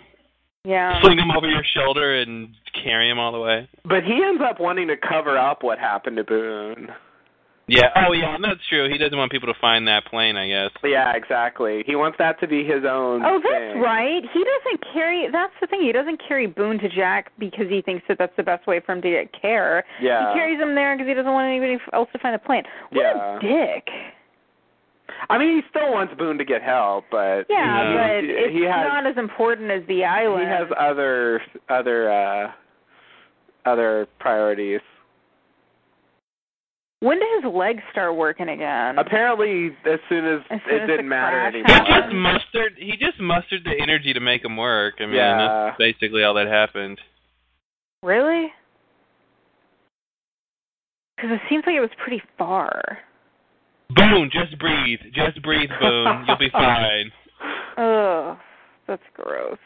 [0.65, 1.01] Yeah.
[1.03, 2.49] Sling him over your shoulder and
[2.83, 3.69] carry him all the way.
[3.85, 6.89] But he ends up wanting to cover up what happened to Boone.
[7.69, 7.91] Yeah.
[8.09, 8.37] Oh, yeah.
[8.41, 8.89] That's true.
[8.91, 10.37] He doesn't want people to find that plane.
[10.37, 10.71] I guess.
[10.85, 11.83] Yeah, exactly.
[11.85, 13.81] He wants that to be his own Oh, that's thing.
[13.81, 14.23] right.
[14.33, 15.29] He doesn't carry.
[15.33, 15.83] That's the thing.
[15.83, 18.93] He doesn't carry Boone to Jack because he thinks that that's the best way for
[18.93, 19.85] him to get care.
[20.01, 20.33] Yeah.
[20.33, 22.63] He carries him there because he doesn't want anybody else to find the plane.
[22.91, 23.37] What Yeah.
[23.37, 23.89] a dick.
[25.29, 27.57] I mean, he still wants Boone to get help, but Yeah,
[27.93, 27.95] Yeah.
[28.17, 30.43] but He- it's he has- not as important as the island.
[30.43, 32.53] he has other other uh
[33.65, 34.81] other priorities.
[37.01, 38.99] When did his legs start working again?
[38.99, 42.73] Apparently, as soon as, As soon it as didn't the matter crash He just mustered.
[42.79, 44.95] He just mustered the energy to make him work.
[45.01, 45.67] I mean, Yeah.
[45.67, 47.01] that's basically all that happened.
[48.03, 48.53] Really?
[51.17, 52.99] Because it seems like it was pretty far.
[53.95, 55.01] Boone, just breathe.
[55.15, 56.25] Just breathe, Boone.
[56.27, 57.11] You'll be fine.
[57.79, 58.37] Ugh,
[58.87, 59.59] that's gross.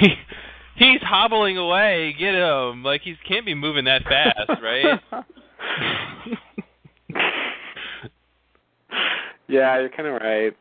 [0.76, 2.14] He's hobbling away.
[2.18, 2.82] Get him.
[2.82, 5.00] Like he can't be moving that fast, right?
[9.48, 10.56] yeah, you're kind of right.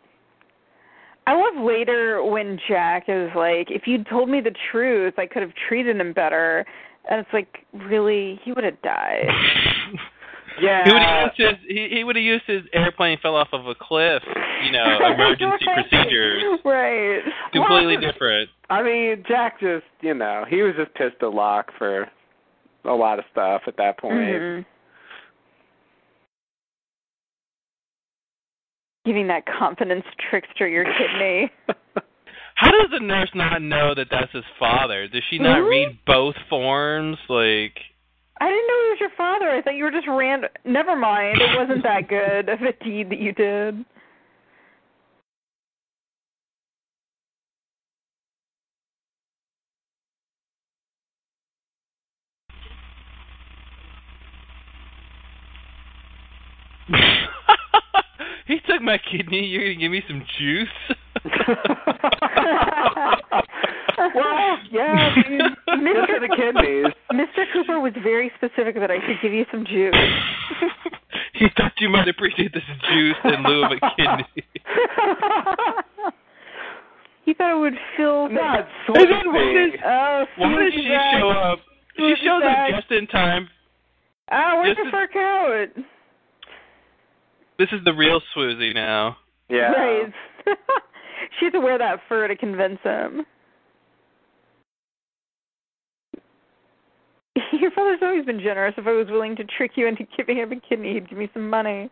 [1.27, 5.41] I love later when Jack is like, if you'd told me the truth, I could
[5.41, 6.65] have treated him better.
[7.09, 9.27] And it's like, really, he would have died.
[10.61, 10.83] Yeah.
[10.85, 13.67] He would have used his he, he would have used his airplane fell off of
[13.67, 14.23] a cliff,
[14.65, 15.89] you know, emergency Right.
[15.89, 16.59] procedures.
[16.65, 17.21] Right.
[17.53, 18.49] Completely Well, different.
[18.69, 22.07] I mean, Jack just, you know, he was just pissed at Locke for
[22.85, 24.15] a lot of stuff at that point.
[24.17, 24.65] Mhm.
[29.05, 31.49] Giving that confidence trickster your kidney.
[32.55, 35.07] How does the nurse not know that that's his father?
[35.07, 35.69] Does she not Mhm.
[35.69, 37.17] read both forms?
[37.29, 37.77] Like
[38.39, 39.49] I didn't know it was your father.
[39.49, 40.49] I thought you were just random.
[40.65, 41.39] Never mind.
[41.41, 43.83] It wasn't that good of a deed that you did.
[58.47, 59.45] he took my kidney.
[59.45, 60.69] You're gonna give me some juice?
[63.97, 65.15] well, yeah,
[65.67, 66.93] I mean, good the kidneys.
[67.11, 67.45] Mr.
[67.53, 69.93] Cooper was very specific that I should give you some juice.
[71.33, 74.27] he thought you might appreciate this juice in lieu of a kidney.
[77.25, 78.29] he thought it would fill.
[78.29, 79.33] Not And then sweet.
[79.33, 81.19] why does- Oh, Why does she Jack.
[81.19, 81.59] show up?
[81.97, 82.73] She shows Jack.
[82.73, 83.49] up just in time.
[84.31, 85.83] Ah, where's just the fur coat?
[87.57, 89.17] This is the real Swoosie now.
[89.49, 89.71] Yeah.
[89.71, 90.13] Right.
[91.39, 93.25] she had to wear that fur to convince him.
[97.59, 98.73] Your father's always been generous.
[98.77, 101.29] If I was willing to trick you into giving him a kidney, he'd give me
[101.33, 101.89] some money.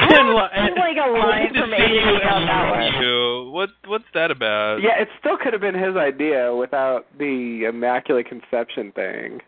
[0.00, 3.02] And li- It's like a line to from see you ADD on that one.
[3.02, 3.50] you.
[3.52, 4.78] What what's that about?
[4.82, 9.40] Yeah, it still could have been his idea without the immaculate conception thing.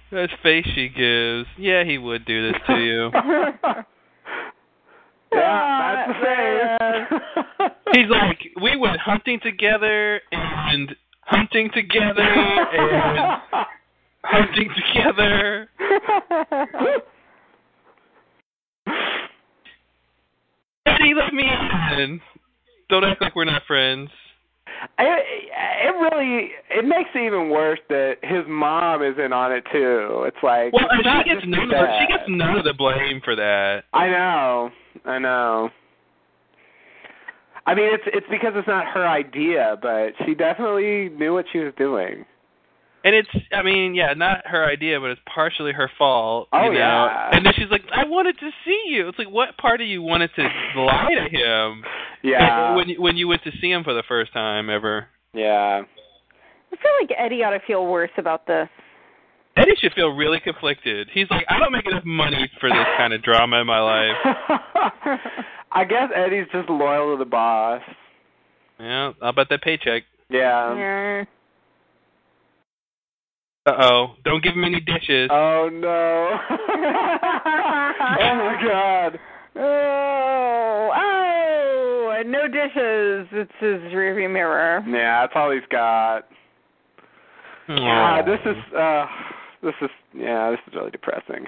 [0.10, 1.48] That face she gives.
[1.58, 3.12] Yeah, he would do this to you.
[5.34, 7.72] yeah, that's the face.
[7.94, 13.42] He's like, we went hunting together and hunting together and
[14.24, 15.70] hunting together.
[20.86, 21.50] Eddie, let me
[21.98, 22.22] in.
[22.90, 24.10] Don't act like we're not friends.
[25.00, 25.26] It,
[25.86, 30.24] it really it makes it even worse that his mom is in on it too.
[30.26, 33.22] It's like Well, it's she gets none of the, she gets none of the blame
[33.24, 33.84] for that.
[33.94, 34.70] I know,
[35.06, 35.70] I know.
[37.66, 41.60] I mean, it's it's because it's not her idea, but she definitely knew what she
[41.60, 42.26] was doing.
[43.04, 46.50] And it's, I mean, yeah, not her idea, but it's partially her fault.
[46.52, 46.78] Oh, you know?
[46.78, 47.30] yeah.
[47.32, 50.02] And then she's like, "I wanted to see you." It's like, what part of you
[50.02, 50.42] wanted to
[50.76, 51.84] lie to him?
[52.24, 55.08] Yeah, When you, when you went to see him for the first time ever.
[55.34, 55.82] yeah.
[56.70, 58.68] I feel like Eddie ought to feel worse about this.
[59.56, 61.08] Eddie should feel really conflicted.
[61.14, 64.18] He's like, I don't make enough money for this kind of drama in my life.
[65.72, 67.82] I guess Eddie's just loyal to the boss.
[68.80, 70.04] Yeah, I'll bet that paycheck.
[70.30, 70.76] Yeah.
[70.78, 71.24] Yeah.
[73.66, 75.30] Uh oh, don't give him any dishes.
[75.32, 76.38] Oh no.
[76.50, 79.20] oh my god.
[79.60, 81.17] Oh, oh, no
[82.58, 83.28] dishes.
[83.32, 84.84] It's his rearview mirror.
[84.88, 86.28] Yeah, that's all he's got.
[87.70, 89.06] Yeah, God, this is uh
[89.62, 91.46] this is yeah, this is really depressing.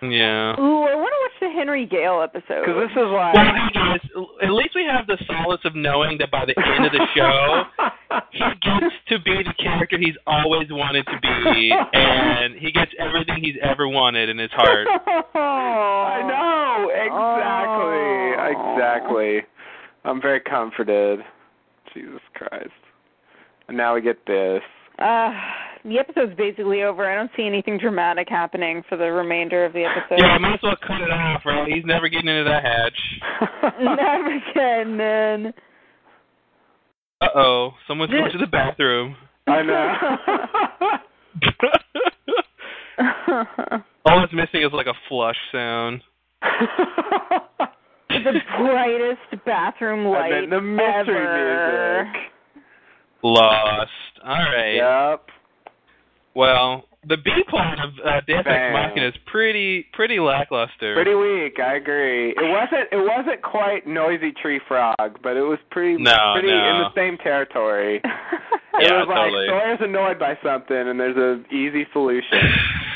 [0.00, 0.54] Yeah.
[0.60, 2.64] Ooh, I want to watch the Henry Gale episode.
[2.64, 3.68] Cuz this is like Well, hey
[4.42, 7.64] at least we have the solace of knowing that by the end of the show,
[8.30, 13.42] he gets to be the character he's always wanted to be, and he gets everything
[13.42, 14.86] he's ever wanted in his heart.
[15.34, 18.18] I know, exactly.
[18.54, 19.57] Exactly.
[20.08, 21.20] I'm very comforted.
[21.92, 22.70] Jesus Christ.
[23.68, 24.62] And now we get this.
[24.98, 25.30] Uh,
[25.84, 27.04] the episode's basically over.
[27.10, 30.18] I don't see anything dramatic happening for the remainder of the episode.
[30.18, 31.68] Yeah, I might as well cut it off, right?
[31.70, 32.98] He's never getting into that hatch.
[33.80, 35.52] Never again, man.
[37.20, 39.14] Uh oh, someone's going to the bathroom.
[39.46, 39.92] I know.
[44.06, 46.02] All it's missing is like a flush sound.
[48.24, 52.04] The brightest bathroom light and then the mystery ever.
[52.04, 52.22] music.
[53.22, 53.90] Lost.
[54.24, 54.74] All right.
[55.10, 55.26] Yep.
[56.34, 58.72] Well, the B plot of uh, Deus Ex Bang.
[58.72, 60.94] Machina is pretty pretty lackluster.
[60.94, 62.30] Pretty weak, I agree.
[62.30, 66.54] It wasn't it wasn't quite noisy tree frog, but it was pretty No, pretty no.
[66.54, 68.00] in the same territory.
[68.80, 69.46] It Yeah, was like totally.
[69.48, 72.38] Sawyer's annoyed by something and there's an easy solution.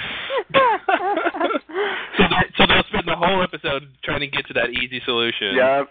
[2.17, 5.55] so, they, so they'll spend the whole episode trying to get to that easy solution.
[5.57, 5.89] Yep.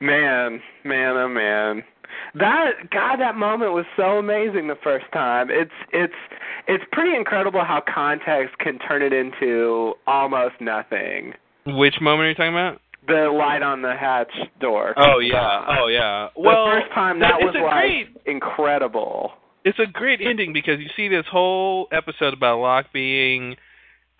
[0.00, 1.82] man, man, oh man.
[2.34, 5.48] That God, that moment was so amazing the first time.
[5.50, 6.14] It's it's
[6.68, 11.34] it's pretty incredible how context can turn it into almost nothing.
[11.66, 12.80] Which moment are you talking about?
[13.06, 14.94] The light on the hatch door.
[14.96, 15.64] Oh yeah.
[15.80, 16.28] Oh yeah.
[16.34, 18.08] The Well, first time that it's was like great.
[18.26, 19.32] incredible.
[19.64, 23.56] It's a great ending because you see this whole episode about Locke being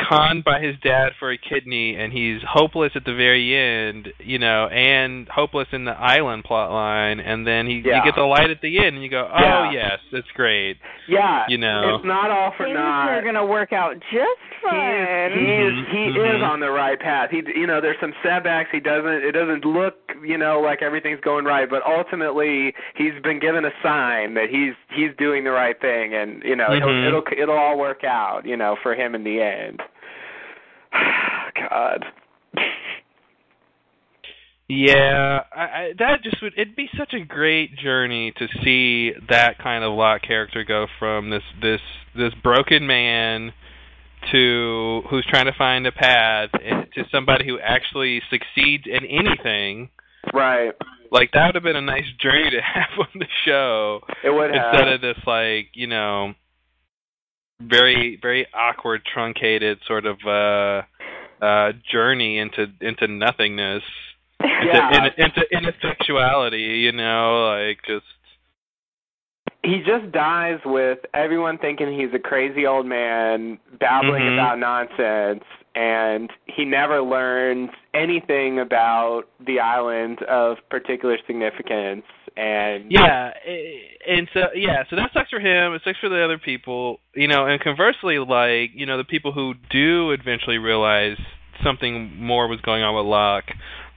[0.08, 4.38] conned by his dad for a kidney, and he's hopeless at the very end, you
[4.38, 7.98] know, and hopeless in the island plot line, and then he Yeah.
[7.98, 9.70] you get the light at the end, and you go, oh Yeah.
[9.72, 10.78] yes, it's great.
[11.06, 11.96] Yeah, You know.
[11.96, 13.10] it's not all for Things naught.
[13.10, 16.36] are gonna work out just He is, he is Mhm, he mhm.
[16.36, 17.30] is on the right path.
[17.30, 18.70] He you know there's some setbacks.
[18.70, 23.38] He doesn't it doesn't look you know like everything's going right, but ultimately he's been
[23.40, 26.76] given a sign that he's he's doing the right thing, and you know Mhm.
[26.76, 29.80] it'll, it'll it'll all work out you know for him in the end.
[31.70, 32.04] God.
[34.68, 39.58] Yeah, I, I, that just would it'd be such a great journey to see that
[39.58, 41.80] kind of lot character go from this this
[42.16, 43.52] this broken man
[44.30, 49.88] to who's trying to find a path and to somebody who actually succeeds in anything.
[50.34, 50.72] Right.
[51.10, 54.54] Like that would have been a nice journey to have on the show It would
[54.54, 54.72] have.
[54.74, 56.34] instead of this like you know
[57.60, 60.82] very very awkward truncated sort of uh
[61.44, 63.82] uh journey into into nothingness
[64.40, 65.04] into, Yeah.
[65.04, 68.06] into, into ineffectuality, you know, like just
[69.62, 74.34] he just dies with everyone thinking he's a crazy old man babbling Mhm.
[74.34, 75.44] about nonsense
[75.74, 82.04] and he never learns anything about the island of particular significance
[82.36, 83.32] and yeah,
[84.08, 85.74] and so yeah, so that sucks for him.
[85.74, 87.46] It sucks for the other people, you know.
[87.46, 91.16] And conversely, like you know, the people who do eventually realize
[91.64, 93.50] something more was going on with Locke,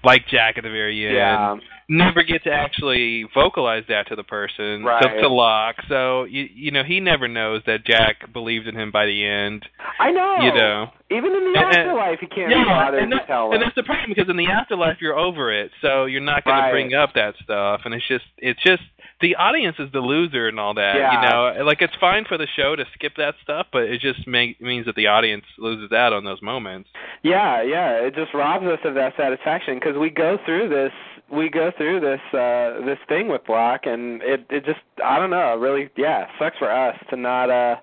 [0.03, 1.15] like Jack at the very end.
[1.15, 1.55] yeah
[1.89, 5.01] never get to actually vocalize that to the person Right.
[5.01, 5.75] to, to Locke.
[5.89, 9.65] So you you know he never knows that Jack believed in him by the end.
[9.99, 10.37] I know.
[10.41, 10.87] You know.
[11.11, 13.75] Even in the And- and- afterlife, he can't Yeah, bothered and, to tell and that's
[13.75, 16.67] the problem because in the afterlife you're over it, so you're not going Right.
[16.67, 18.81] to bring up that stuff, and it's just it's just
[19.21, 20.95] the audience is the loser and all that.
[20.97, 21.13] Yeah.
[21.13, 21.29] You
[21.59, 24.59] know, like it's fine for the show to skip that stuff, but it just make,
[24.59, 26.89] means that the audience loses out on those moments.
[27.21, 27.91] Yeah, yeah.
[28.05, 30.91] It just robs us of that satisfaction because we go through this,
[31.33, 35.29] we go through this, uh this thing with Locke, and it, it just, I don't
[35.29, 37.75] know, really, yeah, sucks for us to not, uh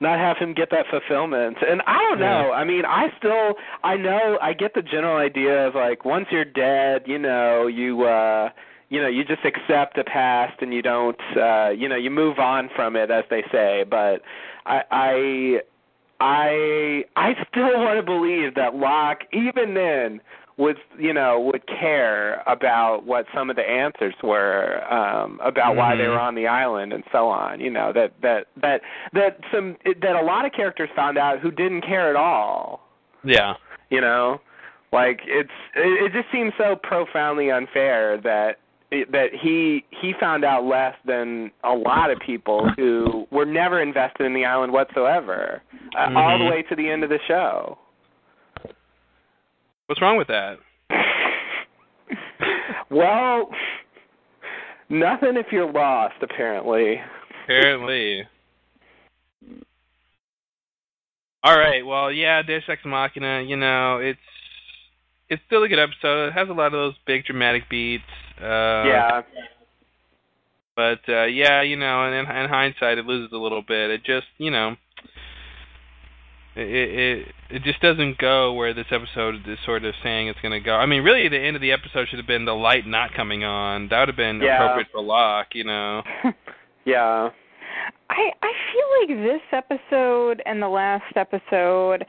[0.00, 1.56] not have him get that fulfillment.
[1.68, 2.52] And I don't know.
[2.52, 6.44] I mean, I still I know I get the general idea of like once you're
[6.44, 8.50] dead, you know, you uh
[8.90, 12.38] you know, you just accept the past and you don't uh you know, you move
[12.38, 14.22] on from it as they say, but
[14.66, 15.60] I I
[16.20, 20.20] I I still want to believe that Locke even then
[20.58, 25.94] would you know would care about what some of the answers were um about why
[25.96, 26.10] they Mhm.
[26.10, 28.82] were on the island and so on you know that that that
[29.12, 32.88] that some that a lot of characters found out who didn't care at all
[33.24, 33.54] Yeah.
[33.88, 34.40] you know
[34.92, 38.58] like it's it, it just seems so profoundly unfair that
[38.90, 44.24] that he he found out less than a lot of people who were never invested
[44.24, 45.62] in the island whatsoever
[45.94, 46.50] uh, all the Mhm.
[46.50, 47.78] way to the end of the show
[49.88, 50.56] What's wrong with that?
[52.90, 53.50] well
[54.88, 56.98] nothing if you're lost apparently
[57.48, 58.24] Apparently.
[61.42, 61.84] All right.
[61.84, 63.40] Well, yeah, Deus Ex Machina.
[63.40, 64.20] You know, it's
[65.30, 66.26] it's still a good episode.
[66.26, 68.04] It has a lot of those big dramatic beats.
[68.38, 69.22] Uh, yeah
[70.76, 73.88] But uh, yeah, you know, and in, in hindsight, it loses a little bit.
[73.88, 74.76] It just, you know,
[76.58, 80.52] it it it just doesn't go where this episode is sort of saying it's going
[80.52, 80.74] to go.
[80.74, 83.44] I mean, really, the end of the episode should have been the light not coming
[83.44, 83.88] on.
[83.88, 84.56] That would have been Yeah.
[84.56, 86.02] appropriate for Locke, you know.
[86.84, 87.30] yeah
[88.10, 92.04] I I feel like this episode and the last episode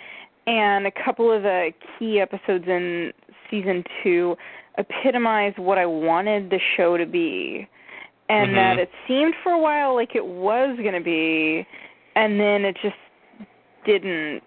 [0.48, 3.12] and a couple of the key episodes in
[3.52, 4.36] season 2
[4.78, 7.68] epitomize what I wanted the show to be.
[8.30, 8.56] And Mhm.
[8.56, 11.66] that it seemed for a while like it was going to be
[12.16, 12.96] and then it just
[13.90, 14.42] didn't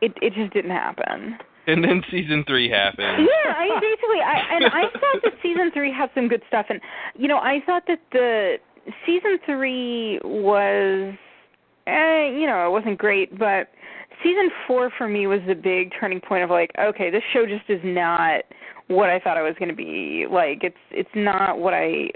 [0.00, 1.38] it it just didn't happen.
[1.66, 3.26] And then season three happened.
[3.26, 6.80] Yeah, I basically I and I thought that season three had some good stuff and
[7.16, 8.56] you know, I thought that the
[9.04, 11.14] season three was
[11.86, 13.68] eh, you know, it wasn't great, but
[14.22, 17.68] season four for me was the big turning point of like, okay, this show just
[17.68, 18.42] is not
[18.88, 20.26] what I thought it was going to be.
[20.30, 22.10] Like it's it's not what I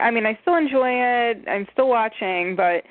[0.00, 1.44] I mean, I still enjoy it.
[1.46, 2.84] I'm still watching, but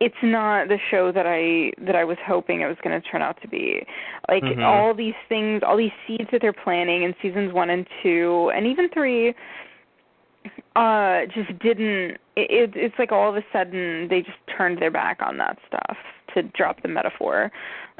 [0.00, 3.20] it's not the show that I that I was hoping it was going to turn
[3.22, 3.84] out to be.
[4.28, 4.64] Like Mhm.
[4.64, 8.66] all these things, all these seeds that they're planting in seasons 1 and 2 and
[8.66, 9.34] even 3
[10.76, 14.90] uh just didn't it, it it's like all of a sudden they just turned their
[14.90, 15.98] back on that stuff
[16.34, 17.50] to drop the metaphor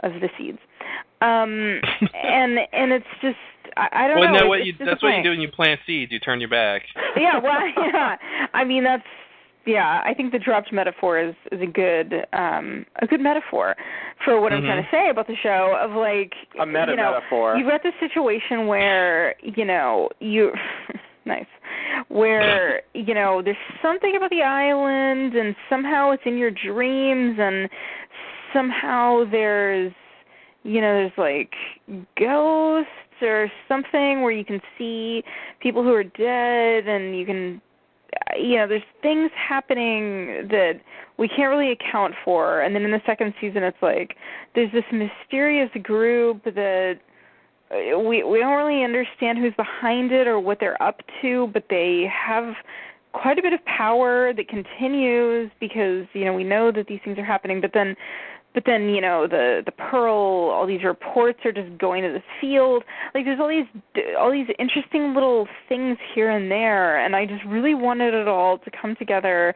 [0.03, 0.59] of the seeds
[1.21, 1.81] um
[2.15, 3.37] and and it's just
[3.77, 5.51] i, I don't well, know no, what it's you that's what you do when you
[5.51, 6.11] plant seeds.
[6.13, 6.83] You turn your back.
[7.17, 7.61] yeah well
[7.93, 8.17] yeah
[8.55, 9.05] i mean that's
[9.67, 13.77] yeah i think the dropped metaphor is is a good um a good metaphor
[14.25, 14.67] for what i'm Mhm.
[14.67, 17.83] trying to say about the show of like a meta you know, metaphor You've got
[17.83, 20.53] this situation where, you know, you
[21.25, 21.47] nice.
[22.09, 27.69] Where, you know, there's something about the island and somehow it's in your dreams and
[28.53, 29.93] somehow there's
[30.63, 31.55] you know, there's like
[32.19, 32.91] ghosts
[33.23, 35.23] or something where you can see
[35.61, 37.61] people who are dead and you can
[38.39, 40.81] you know, there's things happening that
[41.19, 42.61] we can't really account for.
[42.61, 44.17] And then in the second season, it's like
[44.55, 46.99] there's this mysterious group that
[47.71, 51.65] uh, we we don't really understand who's behind it or what they're up to, but
[51.71, 52.55] they have
[53.13, 57.19] quite a bit of power that continues because you know we know that these things
[57.19, 57.97] are happening, but then
[58.55, 62.23] but then you know the the pearl all these reports are just going to this
[62.41, 62.85] field.
[63.15, 63.67] Like there's all these
[64.19, 68.59] all these interesting little things here and there and i just really wanted it all
[68.59, 69.55] to come together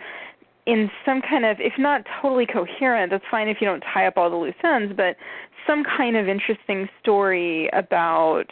[0.67, 4.17] in some kind of if not totally coherent that's fine if you don't tie up
[4.17, 5.17] all the loose ends but
[5.67, 8.47] some kind of interesting story about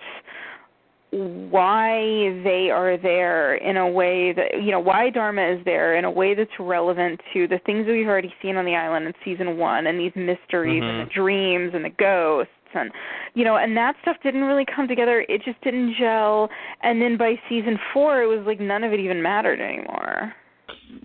[1.13, 6.07] why they are there in a way that you know why Dharma is there in
[6.07, 9.13] a way that's relevant to the things that we've already seen on the island in
[9.23, 11.21] season one and these mysteries and the mm-hmm.
[11.21, 12.91] dreams and the ghosts and
[13.35, 15.25] you know and that stuff didn't really come together.
[15.29, 16.49] It just didn't gel.
[16.83, 20.33] And then by season four it was like none of it even mattered anymore.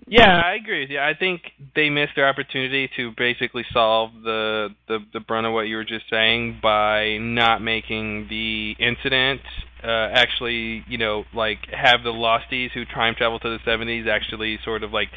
[0.06, 1.00] Yeah, I agree with you.
[1.00, 1.42] I think
[1.74, 5.84] they missed their opportunity to basically solve the the the brunt of what you were
[5.84, 9.42] just saying by not making the incident
[9.82, 14.58] uh, actually, you know, like have the Losties who time travel to the 70s actually
[14.64, 15.08] sort of like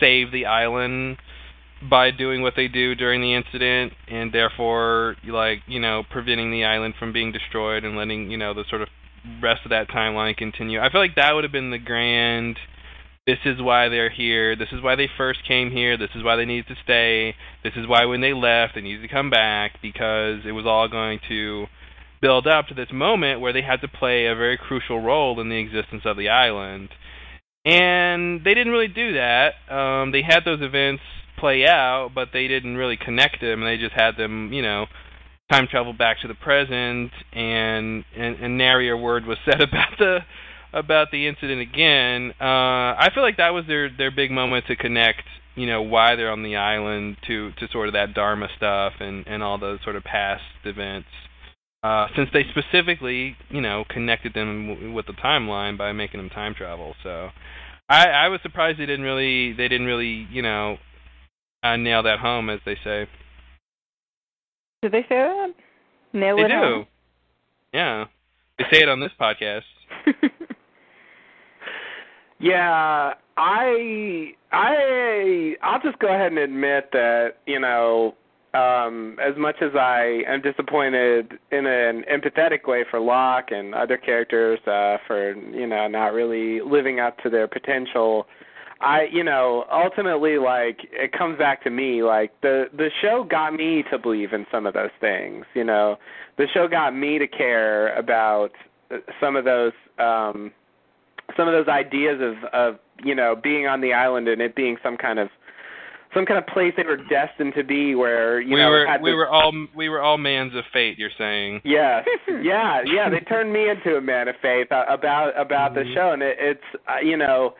[0.00, 1.18] save the island
[1.88, 6.64] by doing what they do during the incident, and therefore, like, you know, preventing the
[6.64, 8.88] island from being destroyed and letting, you know, the sort of
[9.42, 10.80] rest of that timeline continue.
[10.80, 12.58] I feel like that would have been the grand.
[13.26, 14.56] This is why they're here.
[14.56, 15.96] This is why they first came here.
[15.96, 17.34] This is why they needed to stay.
[17.62, 20.88] This is why when they left, they needed to come back because it was all
[20.88, 21.66] going to
[22.20, 25.48] build up to this moment where they had to play a very crucial role in
[25.48, 26.90] the existence of the island.
[27.64, 29.52] And they didn't really do that.
[29.70, 31.02] Um, they had those events
[31.38, 33.60] play out, but they didn't really connect them.
[33.62, 34.86] They just had them, you know,
[35.50, 39.98] time travel back to the present, and and, and nary a word was said about
[39.98, 40.18] the
[40.72, 42.32] about the incident again.
[42.40, 45.22] Uh, I feel like that was their their big moment to connect,
[45.54, 49.26] you know, why they're on the island to to sort of that Dharma stuff and
[49.26, 51.08] and all those sort of past events.
[51.82, 56.28] Uh, since they specifically, you know, connected them w- with the timeline by making them
[56.28, 57.28] time travel, so
[57.88, 60.78] I, I was surprised they didn't really, they didn't really, you know,
[61.62, 63.06] uh, nail that home, as they say.
[64.82, 65.54] Did they say that?
[66.12, 66.54] Nail they it do.
[66.54, 66.86] home.
[67.72, 68.04] Yeah,
[68.58, 69.62] they say it on this podcast.
[72.40, 78.14] Yeah, I I I'll just go ahead and admit that you know
[78.54, 83.96] um as much as I am disappointed in an empathetic way for Locke and other
[83.98, 88.26] characters uh for you know not really living up to their potential
[88.80, 93.52] I you know ultimately like it comes back to me like the the show got
[93.52, 95.98] me to believe in some of those things you know?
[96.38, 98.52] The show got me to care about
[99.20, 100.52] some of those um
[101.36, 104.76] some of those ideas of of you know being on the island and it being
[104.82, 105.28] some kind of
[106.14, 109.02] some kind of place they were destined to be where you we know were had
[109.02, 110.98] we this- were all we were all mans of fate.
[110.98, 111.60] You're saying.
[111.64, 112.06] Yes,
[112.42, 113.08] yeah, yeah.
[113.10, 115.94] They turned me into a man of faith uh, about about the Mhm.
[115.94, 117.54] show, and it, it's uh, you know,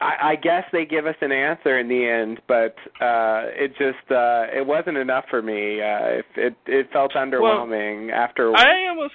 [0.00, 4.10] I, I guess they give us an answer in the end, but uh it just
[4.10, 5.80] uh it wasn't enough for me.
[5.80, 9.14] Uh It it, it felt underwhelming after I almost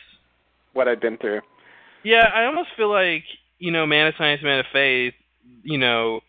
[0.74, 1.42] what I'd been through.
[2.04, 3.24] Yeah, I almost feel like
[3.60, 5.14] you know, man of science, man of faith.
[5.64, 6.22] You know,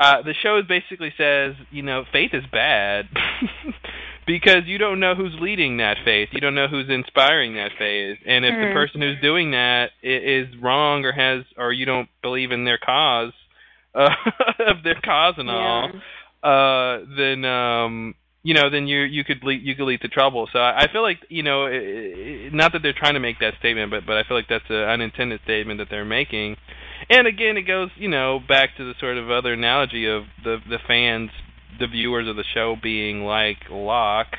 [0.00, 3.06] uh, the show basically says, you know, faith is bad
[4.26, 6.30] because you don't know who's leading that faith.
[6.32, 8.72] You don't know who's inspiring that faith, and if the Mhm.
[8.72, 12.78] person who's doing that is is wrong or has, or you don't believe in their
[12.78, 13.32] cause,
[13.94, 14.08] uh,
[14.60, 15.90] of their cause and all,
[16.42, 20.48] uh, then um, you know, then you you could lead you could lead to trouble.
[20.52, 23.38] So I, I feel like you know, i i not that they're trying to make
[23.40, 26.56] that statement, but but I feel like that's an unintended statement that they're making.
[27.10, 30.58] And again, it goes you know back to the sort of other analogy of the
[30.68, 31.30] the fans,
[31.78, 34.36] the viewers of the show being like Locke.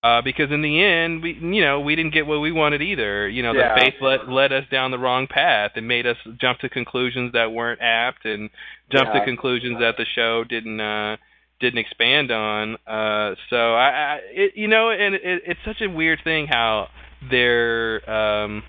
[0.00, 3.28] Uh, because in the end, we you know we didn't get what we wanted either.
[3.28, 3.74] You know, Yeah.
[3.74, 7.32] the faith led led us down the wrong path and made us jump to conclusions
[7.32, 8.48] that weren't apt and
[8.90, 9.18] jump Yeah.
[9.20, 11.16] to conclusions that the show didn't uh
[11.60, 15.88] didn't expand on uh so i, I it, you know and it, it's such a
[15.88, 16.86] weird thing how
[17.32, 18.62] they're um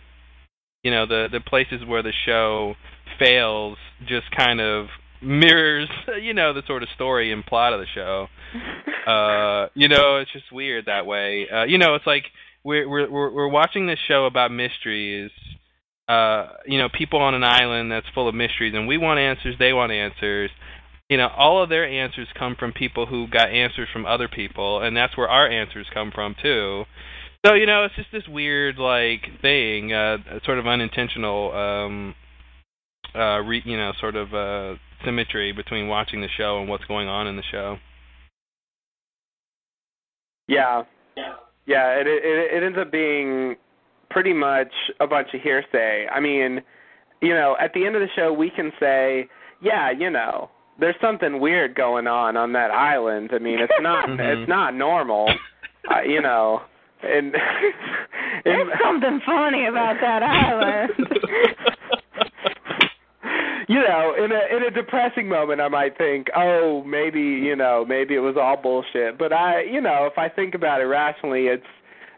[0.84, 2.74] you know the the places where the show
[3.20, 4.88] fails just kind of
[5.22, 5.90] mirrors
[6.22, 8.28] you know the sort of story and plot of the show.
[9.08, 11.48] Uh you know it's just weird that way.
[11.52, 12.26] Uh you know it's like
[12.64, 15.32] we're we're we're we're watching this show about mysteries
[16.08, 19.56] uh you know people on an island that's full of mysteries and we want answers
[19.58, 20.52] they want answers.
[21.10, 24.82] You know all of their answers come from people who got answers from other people
[24.84, 26.84] and that's where our answers come from too.
[27.44, 32.16] So you know it's just this weird like thing uh sort of unintentional um
[33.16, 37.08] uh re, you know sort of uh symmetry between watching the show and what's going
[37.08, 37.78] on in the show
[40.48, 40.84] Yeah.
[41.66, 43.56] Yeah, it it it ends up being
[44.10, 46.08] pretty much a bunch of hearsay.
[46.12, 46.62] I mean,
[47.22, 49.28] you know, at the end of the show we can say,
[49.62, 50.50] yeah, you know,
[50.80, 53.30] there's something weird going on on that island.
[53.34, 54.20] I mean, it's not Mhm.
[54.42, 55.30] it's not normal.
[55.92, 56.62] Uh, you know,
[57.04, 57.34] and
[58.44, 60.92] There's something funny about that island.
[63.70, 67.86] you know, in a in a depressing moment, I might think, oh, maybe you know,
[67.88, 69.20] maybe it was all bullshit.
[69.20, 71.64] But I, you know, if I think about it rationally, it's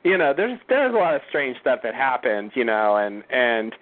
[0.06, 3.76] you know, there's there's a lot of strange stuff that happened, you know, and and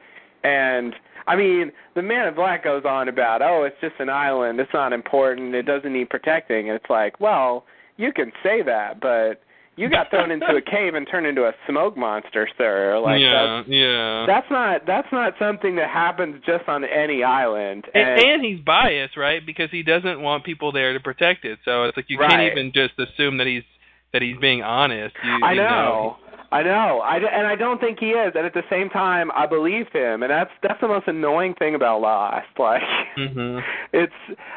[0.44, 0.96] and
[1.28, 4.74] I mean, the Man in Black goes on about, oh, it's just an island, it's
[4.74, 7.66] not important, it doesn't need protecting, and it's like, well,
[7.98, 9.44] you can say that, but
[9.80, 13.00] you got thrown into a cave and turned into a smoke monster, sir.
[13.00, 17.86] Like yeah that's yeah that's not that's not something that happens just on any island.
[17.94, 19.42] and, and he's biased, right?
[19.46, 21.60] Because he doesn't want people there to protect it.
[21.66, 22.30] So it's like you Right.
[22.30, 23.64] can't even just assume that he's
[24.12, 25.16] that he's being honest.
[25.24, 26.18] You, I you know.
[26.52, 29.46] I know, I and I don't think he is, and at the same time, I
[29.46, 32.48] believe him, and that's that's the most annoying thing about Lost.
[32.58, 32.82] Like,
[33.18, 33.62] Mhm.
[33.94, 34.14] it's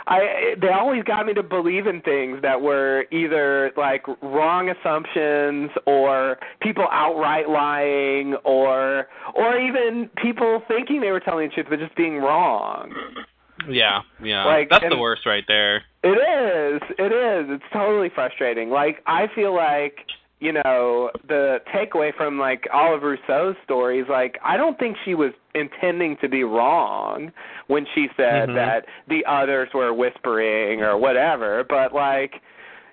[0.06, 5.70] I they always got me to believe in things that were either like wrong assumptions
[5.86, 11.78] or people outright lying or or even people thinking they were telling the truth but
[11.78, 12.92] just being wrong.
[13.68, 14.44] Yeah, yeah.
[14.44, 15.82] Like, That's the worst right there.
[16.02, 16.82] It is.
[16.98, 17.46] It is.
[17.50, 18.70] It's totally frustrating.
[18.70, 19.96] Like I feel like
[20.42, 24.06] you know the takeaway from like all of Rousseau's stories.
[24.10, 27.30] Like I don't think she was intending to be wrong
[27.68, 28.54] when she said Mhm.
[28.56, 31.62] that the others were whispering or whatever.
[31.68, 32.40] But like,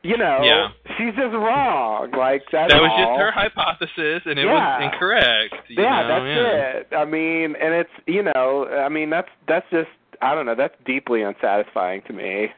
[0.04, 0.68] you know, Yeah.
[0.96, 2.12] she's just wrong.
[2.12, 2.98] Like that was all.
[3.00, 4.54] just her hypothesis, and it Yeah.
[4.54, 5.56] was incorrect.
[5.70, 6.08] you Yeah, know?
[6.08, 6.78] that's yeah.
[6.80, 6.88] it.
[6.96, 9.90] I mean, and it's you know, I mean that's that's just
[10.22, 12.52] I don't know, that's deeply unsatisfying to me.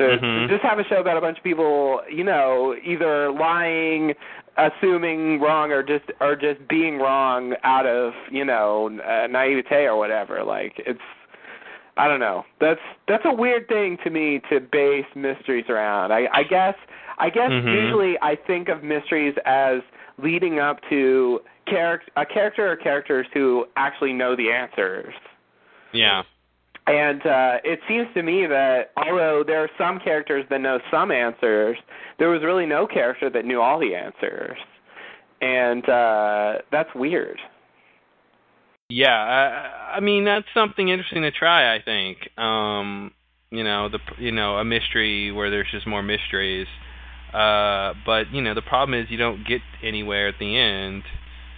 [0.00, 0.46] To, Mhm.
[0.46, 4.14] to just have a show about a bunch of people, you know, either lying,
[4.56, 9.96] assuming wrong, or just or just being wrong out of you know uh, naivete or
[9.96, 10.42] whatever.
[10.42, 11.00] Like it's,
[11.98, 12.46] I don't know.
[12.60, 16.12] That's that's a weird thing to me to base mysteries around.
[16.12, 16.76] I, I guess
[17.18, 17.74] I guess Mhm.
[17.74, 19.82] usually I think of mysteries as
[20.16, 25.12] leading up to charac- a character or characters who actually know the answers.
[25.92, 26.22] Yeah.
[26.86, 31.10] And uh, it seems to me that although there are some characters that know some
[31.10, 31.76] answers,
[32.18, 34.58] there was really no character that knew all the answers.
[35.40, 37.38] And uh, that's weird.
[38.88, 41.74] Yeah, I, I mean that's something interesting to try.
[41.74, 43.12] I think, um,
[43.50, 46.66] you know, the you know a mystery where there's just more mysteries.
[47.32, 51.04] Uh, but you know the problem is you don't get anywhere at the end.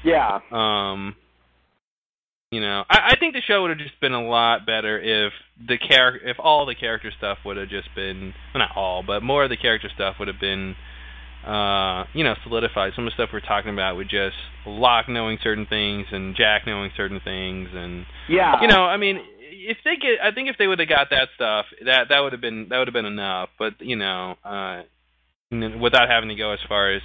[0.05, 0.41] Yeah.
[0.51, 1.16] Um,
[2.53, 5.32] you know, I, I think the show would have just been a lot better if
[5.66, 9.22] the char- if all the character stuff would have just been well, not all, but
[9.22, 10.76] more of the character stuff would have been
[11.46, 12.92] uh, you know, solidified.
[12.94, 16.66] Some of the stuff we're talking about with just Locke knowing certain things and Jack
[16.66, 18.61] knowing certain things and Yeah.
[18.61, 21.28] you know, I mean, if they get, I think if they would have got that
[21.34, 23.48] stuff, that that would have been that would have been enough.
[23.59, 24.82] But you know, uh,
[25.50, 27.03] you know, without having to go as far as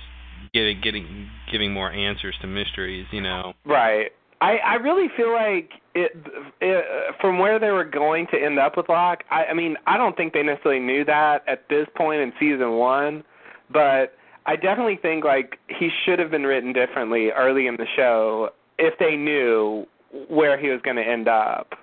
[0.54, 3.54] getting getting giving more answers to mysteries, you know.
[3.66, 4.12] Right.
[4.42, 6.16] I I really feel like it,
[6.62, 6.86] it
[7.20, 9.24] from where they were going to end up with Locke.
[9.32, 12.74] I I mean I don't think they necessarily knew that at this point in season
[12.74, 13.24] one,
[13.72, 14.16] but
[14.46, 18.98] I definitely think like he should have been written differently early in the show if
[19.00, 19.86] they knew
[20.30, 21.74] where he was going to end up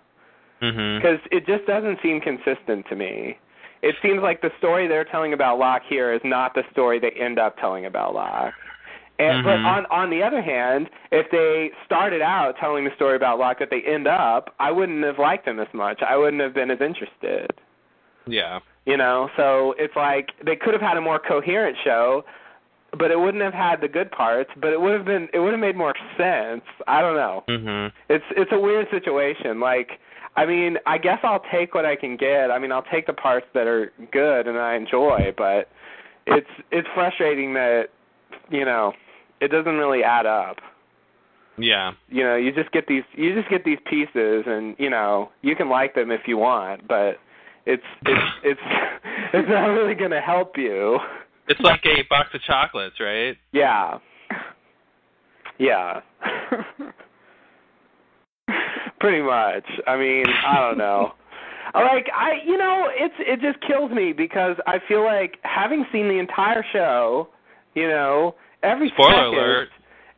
[0.62, 0.98] Mhm.
[0.98, 3.36] because it just doesn't seem consistent to me.
[3.82, 7.10] It seems like the story they're telling about Locke here is not the story they
[7.10, 8.54] end up telling about Locke.
[9.18, 9.64] And but Mhm.
[9.64, 13.70] on on the other hand, if they started out telling the story about Locke that
[13.70, 16.02] they end up, I wouldn't have liked them as much.
[16.02, 17.52] I wouldn't have been as interested.
[18.26, 18.58] Yeah.
[18.86, 22.24] You know, so it's like they could have had a more coherent show,
[22.98, 25.52] but it wouldn't have had the good parts, but it would have been it would
[25.52, 26.64] have made more sense.
[26.88, 27.92] I don't know Mhm.
[28.08, 29.60] it's it's a weird situation.
[29.60, 30.00] Like,
[30.36, 32.50] I mean, I guess I'll take what I can get.
[32.50, 35.68] I mean, I'll take the parts that are good and I enjoy, but
[36.26, 37.90] it's it's frustrating that
[38.50, 38.92] you know
[39.40, 40.56] it doesn't really add up.
[41.56, 41.92] Yeah.
[42.08, 45.54] You know, you just get these you just get these pieces, and you know you
[45.54, 47.18] can like them if you want, but
[47.66, 48.60] it's it's it's
[49.32, 50.98] it's not really going to help you.
[51.48, 53.36] It's like a box of chocolates, right?
[53.52, 53.98] Yeah.
[55.58, 56.00] Yeah.
[58.98, 59.64] Pretty much.
[59.86, 61.12] I mean, I don't know.
[61.74, 66.06] Like I, you know, it's it just kills me because I feel like having seen
[66.06, 67.30] the entire show,
[67.74, 69.68] you know, every Spoiler second, alert.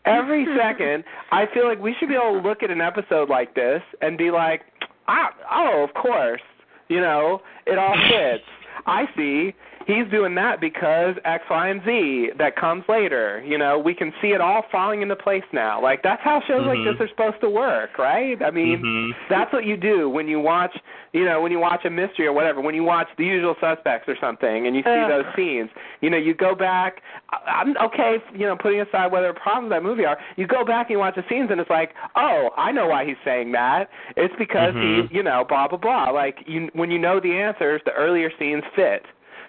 [0.07, 3.55] every second, I feel like we should be able to look at an episode like
[3.55, 4.62] this and be like,
[5.09, 6.40] ah, oh, of course,
[6.88, 8.44] you know, it all fits.
[8.86, 9.53] I see.
[9.87, 13.41] He's doing that because X, Y, and Z that comes later.
[13.47, 15.80] You know, we can see it all falling into place now.
[15.80, 16.66] Like that's how shows Mhm.
[16.66, 18.43] like this are supposed to work, right?
[18.43, 19.14] I mean, Mhm.
[19.28, 20.76] that's what you do when you watch,
[21.12, 22.61] you know, when you watch a mystery or whatever.
[22.61, 25.09] When you watch The Usual Suspects or something, and you see Ugh.
[25.09, 25.70] those scenes,
[26.01, 27.01] you know, you go back.
[27.47, 30.18] I'm okay, you know, putting aside whether problems that movie are.
[30.34, 33.05] You go back and you watch the scenes, and it's like, oh, I know why
[33.05, 33.89] he's saying that.
[34.16, 35.09] It's because Mhm.
[35.11, 36.11] he, you know, blah blah blah.
[36.11, 39.07] Like you, when you know the answers, the earlier scenes fit.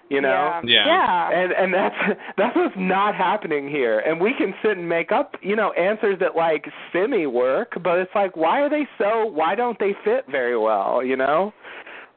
[0.10, 0.62] You know.
[0.64, 0.86] Yeah.
[0.86, 1.30] Yeah.
[1.30, 1.44] Yeah.
[1.44, 4.00] And and that's that's what's not happening here.
[4.00, 8.00] And we can sit and make up, you know, answers that like semi work, but
[8.00, 11.54] it's like why are they so why don't they fit very well, you know?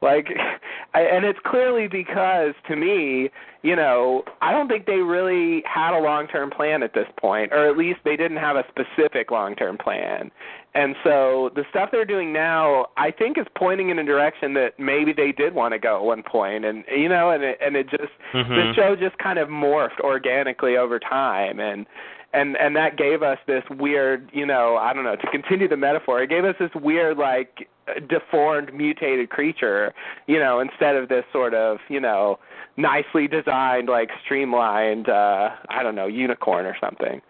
[0.02, 0.28] Like
[0.94, 3.30] I, and it's clearly because to me,
[3.62, 7.68] you know, I don't think they really had a long-term plan at this point, or
[7.68, 10.30] at least they didn't have a specific long-term plan.
[10.74, 14.78] And so the stuff they're doing now, I think is pointing in a direction that
[14.78, 17.76] maybe they did want to go at one point and you know, and it and
[17.76, 18.74] it just the Mhm.
[18.74, 21.86] show just kind of morphed organically over time and
[22.32, 25.76] and and that gave us this weird, you know, I don't know, to continue the
[25.76, 27.68] metaphor, it gave us this weird like
[28.08, 29.92] deformed mutated creature,
[30.26, 32.38] you know, instead of this sort of, you know,
[32.76, 37.20] nicely designed like streamlined uh I don't know, unicorn or something.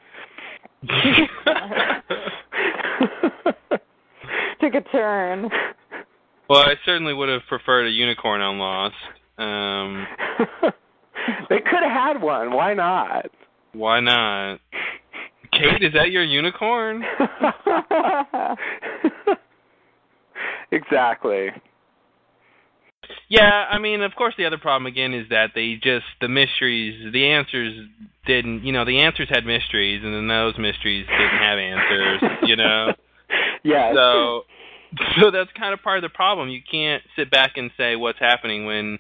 [4.61, 5.51] Took a turn.
[6.49, 8.95] Well, I certainly would have preferred a unicorn on Lost.
[9.39, 10.07] Um,
[11.49, 12.53] they could have had one.
[12.53, 13.31] Why not?
[13.73, 14.61] Why not?
[15.53, 17.03] Kate, is that your unicorn?
[20.71, 21.49] exactly.
[23.29, 27.13] Yeah, I mean, of course, the other problem again is that they just the mysteries,
[27.13, 27.87] the answers
[28.27, 32.57] didn't, you know, the answers had mysteries, and then those mysteries didn't have answers, you
[32.57, 32.93] know.
[33.63, 33.93] Yeah.
[33.95, 34.45] So,
[35.21, 36.49] so that's kind of part of the problem.
[36.49, 38.99] You can't sit back and say what's happening when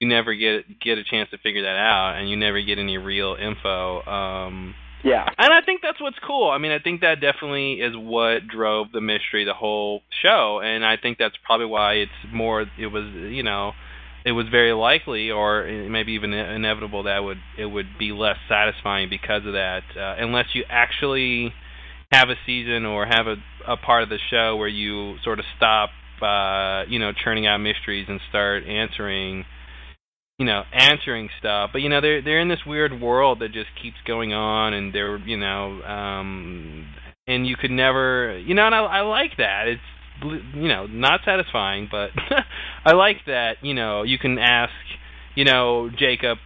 [0.00, 2.98] you never get get a chance to figure that out, and you never get any
[2.98, 4.02] real info.
[4.02, 4.74] Um,
[5.04, 5.26] yeah.
[5.38, 6.50] And I think that's what's cool.
[6.50, 10.84] I mean, I think that definitely is what drove the mystery, the whole show, and
[10.84, 12.66] I think that's probably why it's more.
[12.78, 13.72] It was, you know,
[14.24, 19.08] it was very likely, or maybe even inevitable, that would it would be less satisfying
[19.08, 21.52] because of that, uh, unless you actually
[22.10, 23.36] have a season or have a
[23.66, 25.90] a part of the show where you sort of stop,
[26.22, 29.44] uh, you know, churning out mysteries and start answering
[30.38, 31.70] you know, answering stuff.
[31.72, 34.94] But you know, they're they're in this weird world that just keeps going on, and
[34.94, 36.86] they're you know, um,
[37.26, 39.64] and you could never, you know, and I, I like that.
[39.66, 42.10] It's you know not satisfying, but
[42.84, 43.56] I like that.
[43.62, 44.72] You know, you can ask,
[45.34, 46.38] you know, Jacob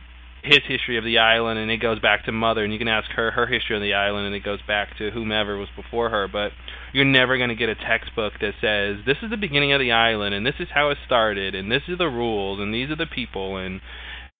[0.42, 3.10] his history of the island, and it goes back to mother, and you can ask
[3.12, 6.26] her her history of the island, and it goes back to whomever was before her.
[6.26, 6.50] But
[6.92, 9.92] you're never going to get a textbook that says this is the beginning of the
[9.92, 12.96] island, and this is how it started, and this is the rules, and these are
[12.96, 13.80] the people, and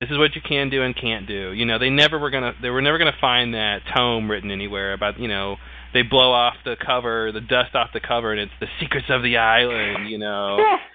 [0.01, 1.53] this is what you can do and can't do.
[1.53, 4.95] You know, they never were gonna they were never gonna find that tome written anywhere
[4.95, 5.57] about you know
[5.95, 9.23] they blow off the cover, the dust off the cover, and it's the secrets of
[9.23, 10.11] the island.
[10.11, 10.59] You know.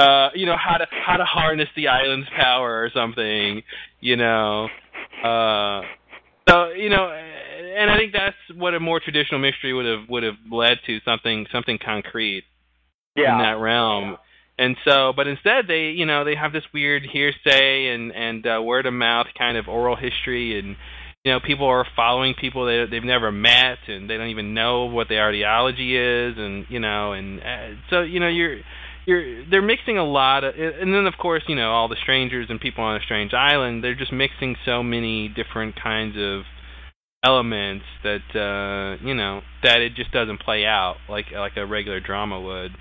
[0.00, 3.62] uh, you know how to how to harness the island's power or something,
[4.00, 4.68] you know.
[5.22, 5.82] Uh,
[6.48, 10.22] so you know, and I think that's what a more traditional mystery would have would
[10.22, 12.44] have led to something something concrete
[13.16, 13.32] yeah.
[13.32, 14.16] in that realm.
[14.58, 18.62] And so, but instead they, you know, they have this weird hearsay and and uh,
[18.62, 20.76] word of mouth kind of oral history, and
[21.24, 24.86] you know, people are following people they they've never met, and they don't even know
[24.86, 28.58] what the ideology is, and you know, and uh, so you know, you're
[29.06, 32.46] you're they're mixing a lot of and then of course you know all the strangers
[32.48, 36.42] and people on a strange island they're just mixing so many different kinds of
[37.24, 42.00] elements that uh you know that it just doesn't play out like like a regular
[42.00, 42.72] drama would.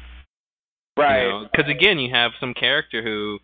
[0.98, 1.48] Right.
[1.52, 1.80] because you know?
[1.80, 3.40] again you have some character who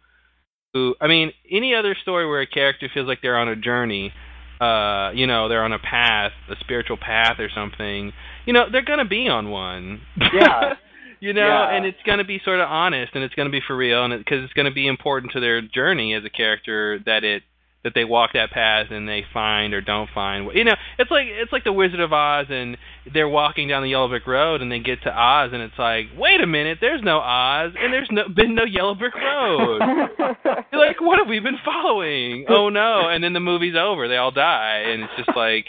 [0.73, 4.11] who i mean any other story where a character feels like they're on a journey
[4.59, 8.11] uh you know they're on a path a spiritual path or something
[8.45, 10.01] you know they're going to be on one.
[10.17, 10.75] Yeah
[11.25, 11.75] you know, yeah.
[11.75, 14.05] and it's going to be sort of honest and it's going to be for real,
[14.05, 17.23] and because it, it's going to be important to their journey as a character that
[17.23, 17.41] it
[17.83, 20.49] that they walk that path and they find or don't find.
[20.53, 22.77] You know, it's like it's like the Wizard of Oz, and
[23.11, 26.05] they're walking down the Yellow Brick Road, and they get to Oz, and it's like,
[26.15, 29.81] wait a minute, there's no Oz, and there's no been no Yellow Brick Road.
[30.71, 32.45] You're like, what have we been following?
[32.49, 33.09] Oh no!
[33.09, 35.65] And then the movie's over, they all die, and it's just like.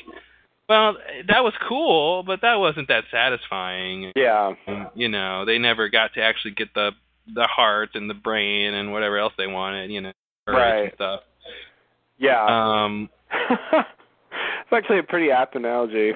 [0.68, 0.96] Well,
[1.28, 4.12] that was cool, but that wasn't that satisfying.
[4.16, 4.52] Yeah.
[4.66, 6.90] And, you know, they never got to actually get the
[7.34, 10.12] the heart and the brain and whatever else they wanted, you know,
[10.46, 10.82] right.
[10.84, 11.20] and stuff.
[12.18, 12.44] Yeah.
[12.84, 13.08] Um
[14.66, 16.12] It's actually a pretty apt analogy.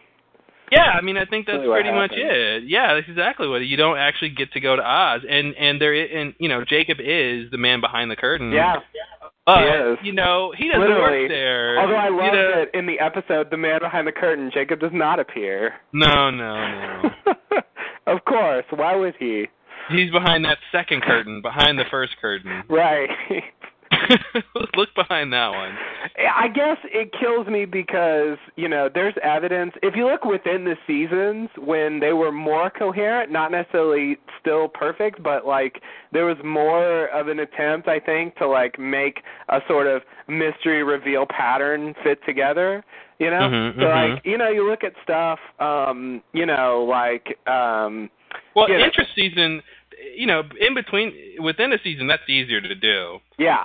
[0.72, 2.64] Yeah, I mean, I think that's really pretty much it.
[2.66, 5.80] Yeah, that's exactly what it, you don't actually get to go to Oz, and and
[5.80, 8.52] there and you know Jacob is the man behind the curtain.
[8.52, 8.76] Yeah.
[9.46, 9.98] But, he is.
[10.04, 11.22] you know, he doesn't Literally.
[11.22, 11.59] work there.
[11.80, 14.80] Although I you love know, that in the episode, the man behind the curtain, Jacob
[14.80, 15.74] does not appear.
[15.92, 17.32] No, no, no.
[18.06, 18.64] of course.
[18.70, 19.46] Why would he?
[19.90, 22.62] He's behind that second curtain, behind the first curtain.
[22.68, 23.08] Right.
[24.76, 25.76] Look behind that one.
[26.34, 29.72] I guess it kills me because, you know, there's evidence.
[29.82, 35.22] If you look within the seasons when they were more coherent, not necessarily still perfect,
[35.22, 35.80] but like
[36.12, 40.82] there was more of an attempt, I think, to like make a sort of mystery
[40.82, 42.84] reveal pattern fit together.
[43.18, 43.40] You know?
[43.40, 44.14] Mhm, so mhm.
[44.14, 48.10] like, you know, you look at stuff, um, you know, like um
[48.54, 49.62] Well, you know, interest season,
[50.16, 53.18] you know, in between within a season, that's easier to do.
[53.38, 53.64] Yeah.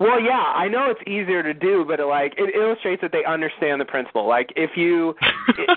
[0.00, 3.24] Well, yeah, I know it's easier to do, but it, like it illustrates that they
[3.24, 4.26] understand the principle.
[4.26, 5.14] Like if you,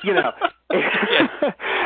[0.03, 0.31] you know,
[0.69, 1.29] Yes.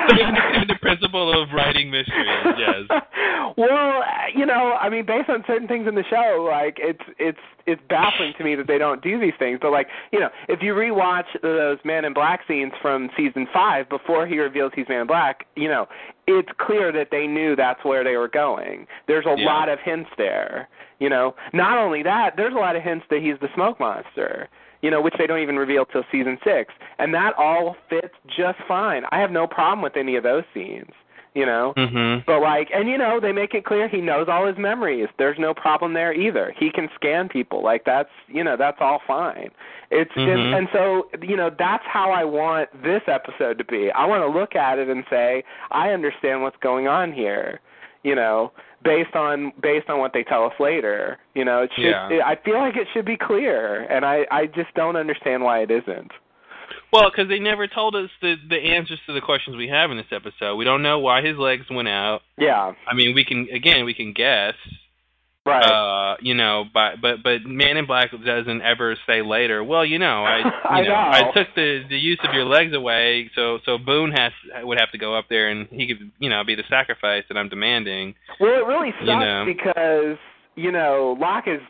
[0.10, 2.28] They understand the principle of writing mysteries.
[2.58, 3.02] Yes.
[3.58, 4.02] well,
[4.34, 7.38] you know, I mean, based on certain things in the show, like it's it's
[7.68, 9.60] it's baffling to me that they don't do these things.
[9.62, 13.88] But like, you know, if you rewatch those Man in Black scenes from season five
[13.90, 15.88] before he reveals he's Man in Black, you know,
[16.28, 18.88] it's clear that they knew that's where they were going.
[19.08, 19.46] There's a Yeah.
[19.46, 20.68] lot of hints there.
[21.00, 24.48] You know, not only that, there's a lot of hints that he's the smoke monster.
[24.82, 28.58] You know, which they don't even reveal till season six, and that all fits just
[28.68, 29.06] fine.
[29.12, 30.92] I have no problem with any of those scenes.
[31.34, 32.26] You know, Mhm.
[32.26, 35.08] but like, and you know, they make it clear he knows all his memories.
[35.18, 36.54] There's no problem there either.
[36.58, 37.62] He can scan people.
[37.62, 39.50] Like that's, you know, that's all fine.
[39.92, 40.34] It's Mhm.
[40.34, 43.90] and, and so, you know, that's how I want this episode to be.
[43.94, 47.62] I want to look at it and say, I understand what's going on here.
[48.04, 48.52] You know,
[48.84, 51.18] based on based on what they tell us later.
[51.34, 51.86] You know, it should.
[51.86, 52.10] Yeah.
[52.10, 55.60] It, I feel like it should be clear, and I I just don't understand why
[55.60, 56.12] it isn't.
[56.92, 59.98] Well, because they never told us the the answers to the questions we have in
[59.98, 60.56] this episode.
[60.58, 62.22] We don't know why his legs went out.
[62.38, 62.74] Yeah.
[62.88, 64.56] I mean, we can again we can guess.
[65.44, 65.64] Right.
[65.64, 69.64] Uh, you know, but but but Man in Black doesn't ever say later.
[69.64, 70.94] Well, you know, I you I know.
[70.94, 74.92] I took the the use of your legs away, so so Boone has would have
[74.92, 78.14] to go up there and he could you know be the sacrifice that I'm demanding.
[78.40, 79.44] Well, it really sucks You know.
[79.48, 80.18] because
[80.56, 81.62] you know Locke is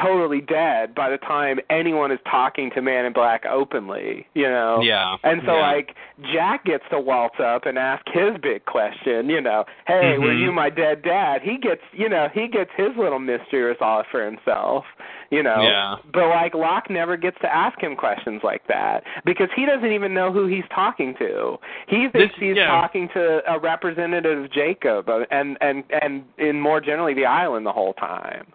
[0.00, 4.26] totally dead by the time anyone is talking to Man in Black openly.
[4.34, 4.80] You know.
[4.82, 5.16] Yeah.
[5.24, 5.70] And so yeah.
[5.72, 5.94] like
[6.32, 10.40] Jack gets to waltz up and ask his big question, you know, hey, were Mhm.
[10.40, 11.42] you my dead dad?
[11.42, 14.84] He gets, you know, he gets his little mystery resolved for himself,
[15.30, 15.60] you know.
[15.62, 15.96] Yeah.
[16.12, 20.14] But like Locke never gets to ask him questions like that because he doesn't even
[20.14, 21.58] know who he's talking to.
[21.86, 22.66] He thinks This- he's yeah.
[22.66, 27.66] talking to a representative of Jacob uh, and and and in more generally the island
[27.66, 28.46] the whole time.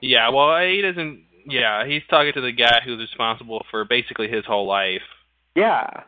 [0.00, 1.24] Yeah, well, he doesn't.
[1.46, 5.02] Yeah, he's talking to the guy who's responsible for basically his whole life.
[5.56, 6.02] Yeah.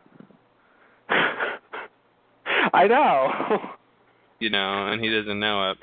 [2.73, 3.29] I know.
[4.39, 5.77] You know, and he doesn't know it.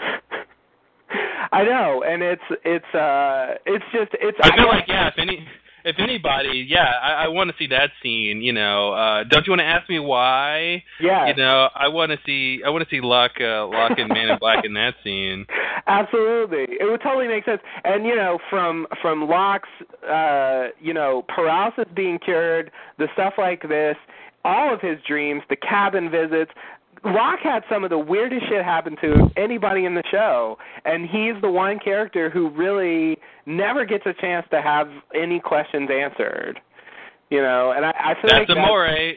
[1.53, 5.47] I know, and it's it's uh it's just it's I feel like yeah, if any
[5.85, 8.43] if anybody, yeah, I, I want to see that scene.
[8.43, 10.83] You know, uh, don't you want to ask me why?
[11.01, 14.09] yeah You know, I want to see I want to see Locke uh, Locke and
[14.09, 15.47] Man in Black in that scene.
[15.87, 19.69] absolutely it would totally make sense and you know from from Locke's
[20.09, 23.97] uh you know paralysis being cured the stuff like this
[24.45, 26.51] all of his dreams the cabin visits
[27.05, 31.41] Locke had some of the weirdest shit happen to anybody in the show, and he's
[31.41, 36.61] the one character who really never gets a chance to have any questions answered.
[37.31, 38.87] You know, and I, I feel That's like amore.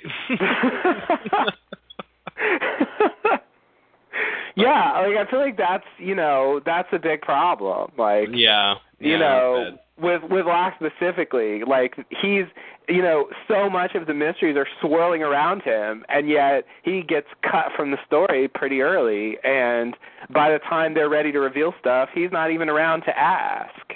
[4.56, 7.92] yeah, like I feel like that's you know that's a big problem.
[7.98, 8.76] Like yeah.
[9.00, 12.46] you yeah, know with with Locke specifically, like he's
[12.88, 17.28] you know so much of the mysteries are swirling around him, and yet he gets
[17.44, 19.38] cut from the story pretty early.
[19.44, 19.96] And
[20.34, 23.88] by the time they're ready to reveal stuff, he's not even around to ask.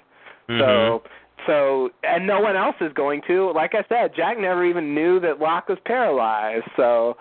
[0.48, 1.08] but- So mm-hmm.
[1.48, 3.52] so and no one else is going to.
[3.54, 6.68] Like I said, Jack never even knew that Locke was paralyzed.
[6.76, 7.18] So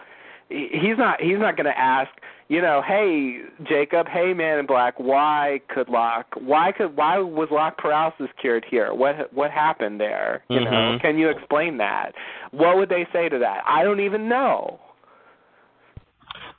[0.48, 2.10] he's not he's not going to ask,
[2.48, 7.48] you know, hey Jacob, hey Man in Black, why could Locke why could why was
[7.50, 8.92] Locke paralysis cured here?
[8.92, 10.44] What what happened there?
[10.48, 11.00] You know, Mhm.
[11.00, 12.14] can you explain that?
[12.50, 13.62] What would they say to that?
[13.66, 14.80] I don't even know.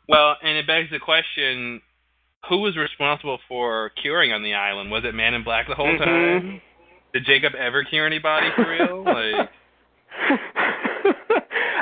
[0.08, 1.82] Well, and it begs the question:
[2.50, 4.92] Who was responsible for curing on the island?
[4.92, 6.04] Was it Man in Black the whole Mhm.
[6.04, 6.62] time?
[7.14, 9.04] Did Jacob ever cure anybody for real?
[9.04, 9.50] like,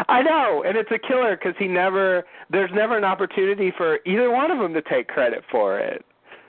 [0.09, 2.23] I know, and it's a killer because he never.
[2.49, 6.05] There's never an opportunity for either one of them to take credit for it.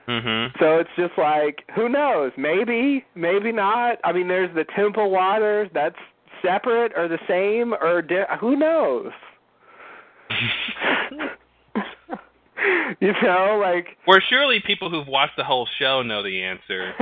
[0.07, 2.33] hmm So it's just like, who knows?
[2.37, 3.99] Maybe, maybe not.
[4.05, 5.71] I mean, there's the temple waters.
[5.75, 5.97] That's
[6.43, 9.11] separate or the same or di- who knows?
[13.01, 13.97] you know, like.
[14.05, 16.93] Where surely people who've watched the whole show know the answer.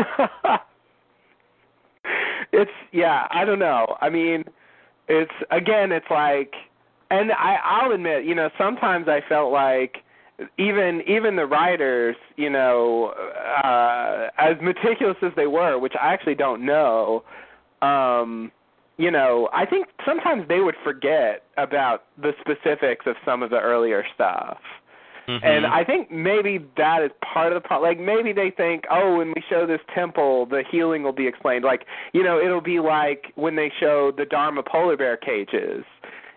[2.52, 3.96] it's yeah, I don't know.
[4.00, 4.44] I mean,
[5.08, 6.54] it's again, it's like,
[7.10, 9.98] and I I'll admit, you know, sometimes I felt like
[10.58, 13.12] even even the writers, you know,
[13.64, 17.24] uh as meticulous as they were, which I actually don't know,
[17.82, 18.50] um
[18.98, 23.58] you know, I think sometimes they would forget about the specifics of some of the
[23.58, 24.58] earlier stuff.
[25.28, 25.40] Mhm.
[25.42, 27.88] And I think maybe that is part of the problem.
[27.88, 31.64] Like maybe they think, oh, when we show this temple, the healing will be explained.
[31.64, 35.84] Like you know, it'll be like when they show the Dharma polar bear cages.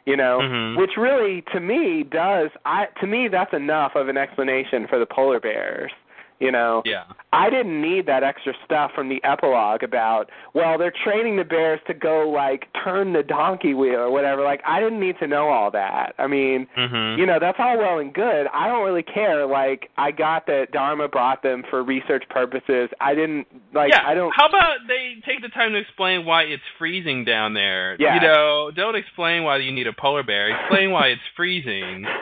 [0.06, 0.78] You know, Mhm.
[0.78, 2.52] which really to me does.
[2.66, 5.92] I to me that's enough of an explanation for the polar bears.
[6.40, 7.04] You know, Yeah.
[7.32, 11.80] I didn't need that extra stuff from the epilogue about, well, they're training the bears
[11.88, 14.44] to go like turn the donkey wheel or whatever.
[14.44, 16.14] Like I didn't need to know all that.
[16.18, 17.18] I mean, Mhm.
[17.18, 18.48] you know, that's all well and good.
[18.54, 19.46] I don't really care.
[19.46, 22.90] Like I got that Dharma brought them for research purposes.
[23.00, 24.04] I didn't like yeah.
[24.06, 27.96] I don't How about they take the time to explain why it's freezing down there?
[27.98, 28.16] Yeah.
[28.16, 30.50] You know, don't explain why you need a polar bear.
[30.50, 32.06] Explain why it's freezing.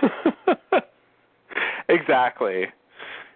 [1.89, 2.67] exactly.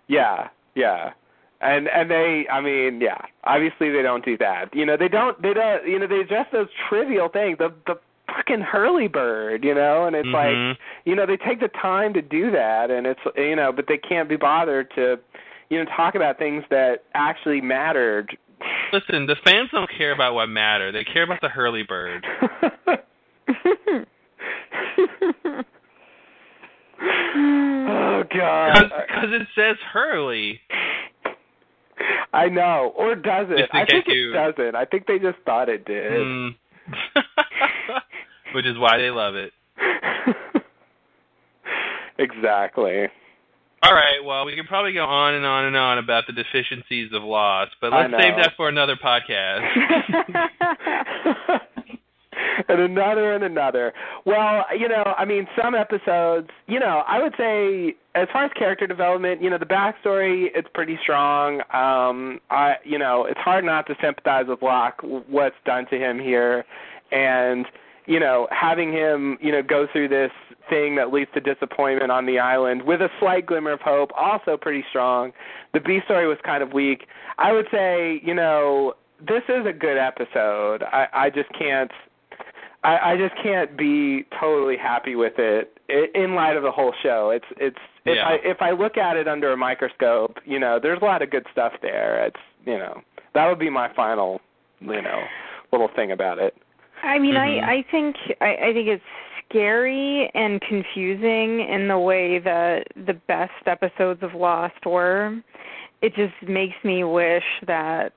[0.07, 0.47] Yeah,
[0.77, 1.11] yeah.
[1.59, 3.17] And and they I mean, yeah.
[3.43, 4.73] Obviously they don't do that.
[4.75, 7.57] You know, they don't they don't you know, they just those trivial things.
[7.57, 7.95] The the
[8.27, 10.77] fucking Hurley bird, you know, and it's like Mhm.
[11.05, 13.97] you know, they take the time to do that and it's you know, but they
[13.97, 15.19] can't be bothered to
[15.69, 18.37] you know, talk about things that actually mattered.
[18.93, 20.91] Listen, the fans don't care about what matter.
[20.91, 22.25] They care about the Hurley bird.
[27.01, 28.73] oh god.
[29.07, 30.59] Because it says Hurley.
[32.33, 32.93] I know.
[32.95, 33.69] Or does it?
[33.73, 34.75] I think case you- it doesn't.
[34.75, 36.11] I think they just thought it did.
[36.11, 36.55] Mm.
[38.53, 39.51] Which is why they love it.
[42.17, 43.07] exactly.
[43.83, 47.11] All right, well, we could probably go on and on and on about the deficiencies
[47.13, 49.61] of Lost, but let's save that for another podcast.
[52.67, 53.93] and another and another.
[54.25, 58.51] Well, you know, I mean, some episodes, you know, I would say as far as
[58.57, 61.61] character development, you know, the backstory it's pretty strong.
[61.73, 66.19] Um, I, you know, it's hard not to sympathize with Locke, what's done to him
[66.19, 66.65] here,
[67.11, 67.65] and
[68.07, 70.31] you know, having him, you know, go through this
[70.69, 74.55] thing that leads to disappointment on the island with a slight glimmer of hope, also
[74.55, 75.33] pretty strong.
[75.73, 77.05] The B story was kind of weak.
[77.37, 80.83] I would say, you know, this is a good episode.
[80.83, 81.91] I, I just can't
[82.83, 85.77] I, I just can't be totally happy with it
[86.15, 87.31] in light of the whole show.
[87.31, 88.27] It's it's if Yeah.
[88.27, 91.29] I if I look at it under a microscope, you know, there's a lot of
[91.31, 92.25] good stuff there.
[92.25, 93.01] It's you know
[93.33, 94.41] that would be my final
[94.79, 95.23] you know
[95.71, 96.55] little thing about it.
[97.03, 97.63] I mean, Mhm.
[97.63, 99.03] I I think I, I think it's
[99.49, 105.41] scary and confusing in the way that the best episodes of Lost were.
[106.01, 108.13] It just makes me wish that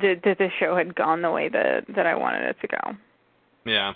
[0.00, 2.96] that, that the show had gone the way that that I wanted it to go.
[3.64, 3.92] yeah.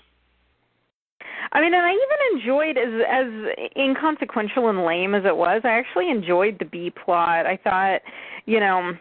[1.52, 5.62] I mean, and I even enjoyed as as inconsequential and lame as it was.
[5.64, 7.46] I actually enjoyed the B plot.
[7.46, 8.00] I thought,
[8.46, 8.92] you know,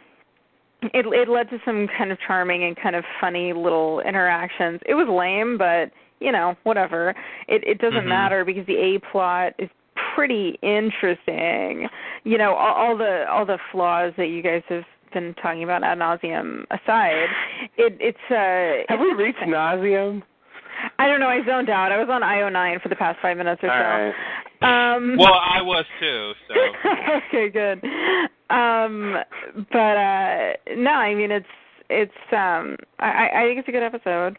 [0.93, 4.81] it it led to some kind of charming and kind of funny little interactions.
[4.85, 7.15] It was lame, but you know, whatever.
[7.47, 8.09] It it doesn't Mhm.
[8.09, 9.69] matter because the A plot is
[10.15, 11.89] pretty interesting.
[12.23, 14.83] You know, all, all the all the flaws that you guys have
[15.13, 17.27] been talking about ad nauseum aside,
[17.77, 20.23] it it's uh Have we reached nauseum?
[20.99, 21.27] I don't know.
[21.27, 21.91] I zoned out.
[21.91, 23.83] I was on IO9 for the past five minutes or All so.
[24.67, 24.95] right.
[24.95, 26.53] Um, Well, I was too, so.
[27.27, 27.83] okay, good.
[28.49, 29.15] Um,
[29.71, 31.45] but uh, no, I mean it's
[31.89, 32.11] it's.
[32.31, 34.37] Um, I I think it's a good episode.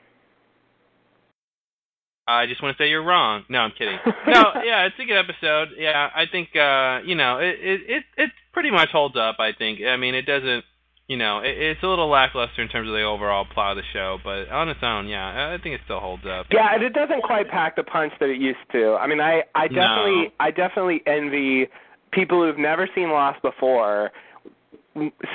[2.27, 3.45] I just want to say you're wrong.
[3.49, 3.99] No, I'm kidding.
[4.27, 5.69] No, yeah, it's a good episode.
[5.77, 9.53] Yeah, I think uh, you know, it it it, it pretty much holds up, I
[9.53, 9.81] think.
[9.87, 10.65] I mean, it doesn't
[11.07, 13.89] you know, it, it's a little lackluster in terms of the overall plot of the
[13.93, 16.47] show, but on its own, yeah, I think it still holds up.
[16.51, 18.95] Yeah, and it doesn't quite pack the punch that it used to.
[18.95, 19.75] I mean, I I No.
[19.75, 21.69] definitely I definitely envy
[22.13, 24.11] people who've never seen Lost before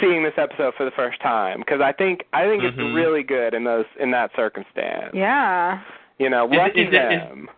[0.02, 2.68] seeing this episode for the first time because I think I think Mhm.
[2.70, 5.14] it's really good in those in that circumstance.
[5.14, 5.82] Yeah.
[6.20, 7.50] You know, lucky is is- them.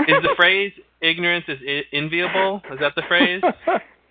[0.00, 2.60] Is the phrase "ignorance is I- enviable"?
[2.72, 3.40] Is that the phrase?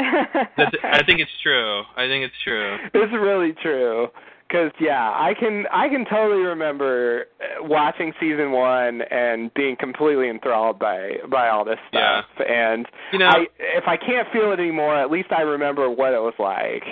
[0.58, 1.82] That's, I think it's true.
[1.96, 2.78] I think it's true.
[2.94, 4.08] it's really true.
[4.52, 10.30] Cause yeah, I can I can totally remember uh, watching season one and being completely
[10.30, 12.26] enthralled by by all this stuff.
[12.40, 12.46] Yeah.
[12.46, 16.14] And You know, I if I can't feel it anymore, at least I remember what
[16.14, 16.84] it was like.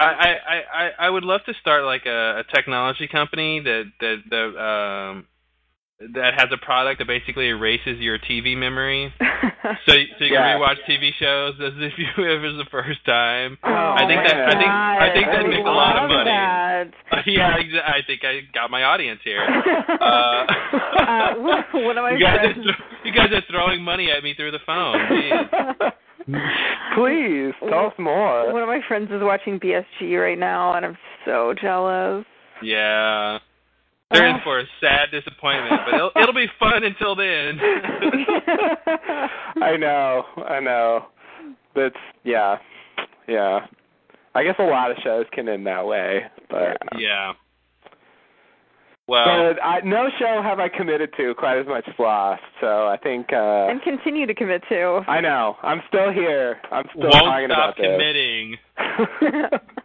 [0.00, 3.84] I, I, I, I- I would love to start like a, a technology company that
[4.00, 5.26] that that um
[6.14, 9.12] that has a product that basically erases your TV memory,
[9.86, 10.56] so you- so you Yeah.
[10.56, 13.58] can rewatch TV shows as if you it was the first time.
[13.62, 16.30] Oh, I think that I think I think that I makes a lot of money.
[16.30, 16.88] That.
[17.26, 19.40] yeah, I think I got my audience here.
[19.44, 20.46] Uh,
[21.00, 22.66] Uh, one- one of my you guys are friends-
[23.04, 24.98] you guys are throwing money at me through the phone.
[24.98, 25.92] Jeez.
[26.94, 28.52] Please tell us more.
[28.52, 32.24] One of my friends is watching BSG right now, and I'm so jealous.
[32.62, 33.38] Yeah.
[34.10, 34.40] They're in Oh.
[34.44, 37.60] for a sad disappointment, but it'll, it'll be fun until then.
[39.62, 41.06] I know, I know.
[41.76, 42.56] That's yeah,
[43.28, 43.66] yeah.
[44.34, 47.32] I guess a lot of shows can end that way, but yeah.
[49.08, 49.24] Well,
[49.54, 53.32] but I, no show have I committed to quite as much floss, So I think.
[53.32, 55.00] uh and continue to commit to.
[55.08, 55.56] I know.
[55.62, 56.60] I'm still here.
[56.70, 57.86] I'm still won't talking stop about this.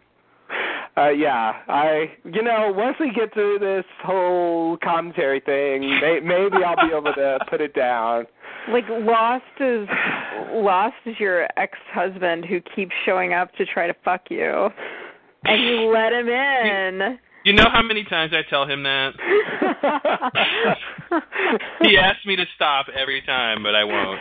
[0.96, 0.98] committing.
[1.04, 2.12] uh, yeah, I.
[2.24, 7.12] You know, once we get through this whole commentary thing, may, maybe I'll be able
[7.14, 8.26] to put it down.
[8.68, 9.88] Like Lost is
[10.52, 14.68] Lost is your ex-husband who keeps showing up to try to fuck you,
[15.44, 17.18] and you let him in.
[17.46, 19.12] You know how many times I tell him that?
[21.82, 24.18] he asks me to stop every time, but I won't.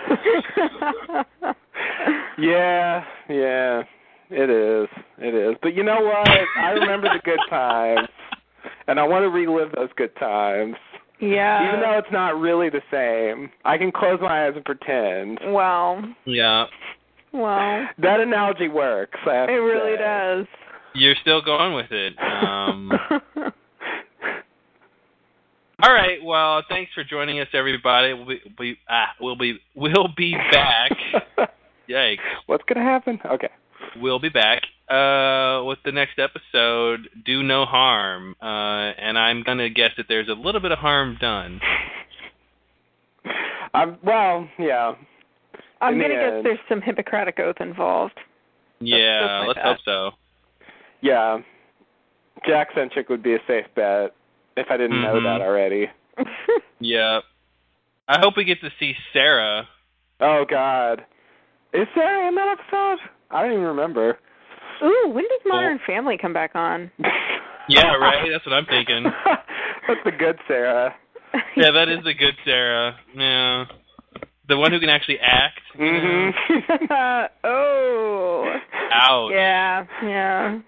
[2.37, 3.81] yeah, yeah,
[4.29, 4.87] it is.
[5.17, 5.55] It is.
[5.61, 6.27] But you know what?
[6.57, 8.07] I remember the good times,
[8.87, 10.75] and I want to relive those good times.
[11.19, 11.67] Yeah.
[11.69, 15.39] Even though it's not really the same, I can close my eyes and pretend.
[15.47, 16.03] Well.
[16.25, 16.65] Yeah.
[17.31, 17.87] Well.
[17.99, 19.17] That analogy works.
[19.25, 20.01] I have It to really say.
[20.03, 20.45] does.
[20.93, 22.13] You're still going with it.
[22.19, 22.91] Um,
[25.83, 26.19] all right.
[26.23, 28.13] Well, thanks for joining us, everybody.
[28.13, 30.91] We'll be, we ah, we'll be we'll be back.
[31.89, 32.17] Yikes.
[32.45, 33.19] What's gonna happen?
[33.25, 33.49] Okay.
[33.97, 37.09] We'll be back uh, with the next episode.
[37.25, 41.17] Do no harm, uh, and I'm gonna guess that there's a little bit of harm
[41.19, 41.59] done.
[43.73, 44.93] Um, well, yeah.
[45.81, 46.45] I'm gonna guess end.
[46.45, 48.17] there's some Hippocratic oath involved.
[48.79, 49.65] Yeah, just let's bet.
[49.65, 50.11] hope so.
[51.01, 51.39] Yeah.
[52.47, 54.15] Jack Centric would be a safe bet
[54.55, 55.23] if I didn't know Mhm.
[55.23, 55.89] that already.
[56.79, 57.19] Yeah.
[58.07, 59.67] I hope we get to see Sarah.
[60.21, 61.03] Oh God.
[61.73, 62.99] Is Sarah in that episode?
[63.31, 64.17] I don't even remember.
[64.83, 66.91] Ooh, when does Modern Family come back on?
[67.67, 68.29] Yeah, right.
[68.31, 69.05] That's what I'm thinking.
[69.87, 70.93] That's the good Sarah.
[71.57, 72.95] Yeah, that is the good Sarah.
[73.15, 73.65] Yeah.
[74.47, 75.59] The one who can actually act.
[75.77, 76.31] Mhm.
[77.43, 78.45] oh.
[78.93, 79.31] Ouch.
[79.33, 80.59] Yeah, yeah.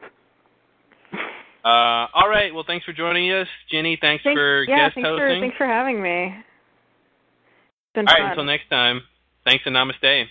[1.64, 2.52] Uh, all right.
[2.54, 3.98] Well, thanks for joining us, Jenny.
[4.02, 5.42] Thanks, Thanks, for yeah, guest thanks for hosting.
[5.42, 6.34] thanks for having me.
[6.34, 8.22] It's been all fun.
[8.24, 8.30] right.
[8.32, 9.02] Until next time.
[9.46, 10.26] Thanks and namaste.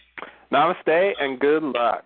[0.53, 2.05] Namaste and good luck.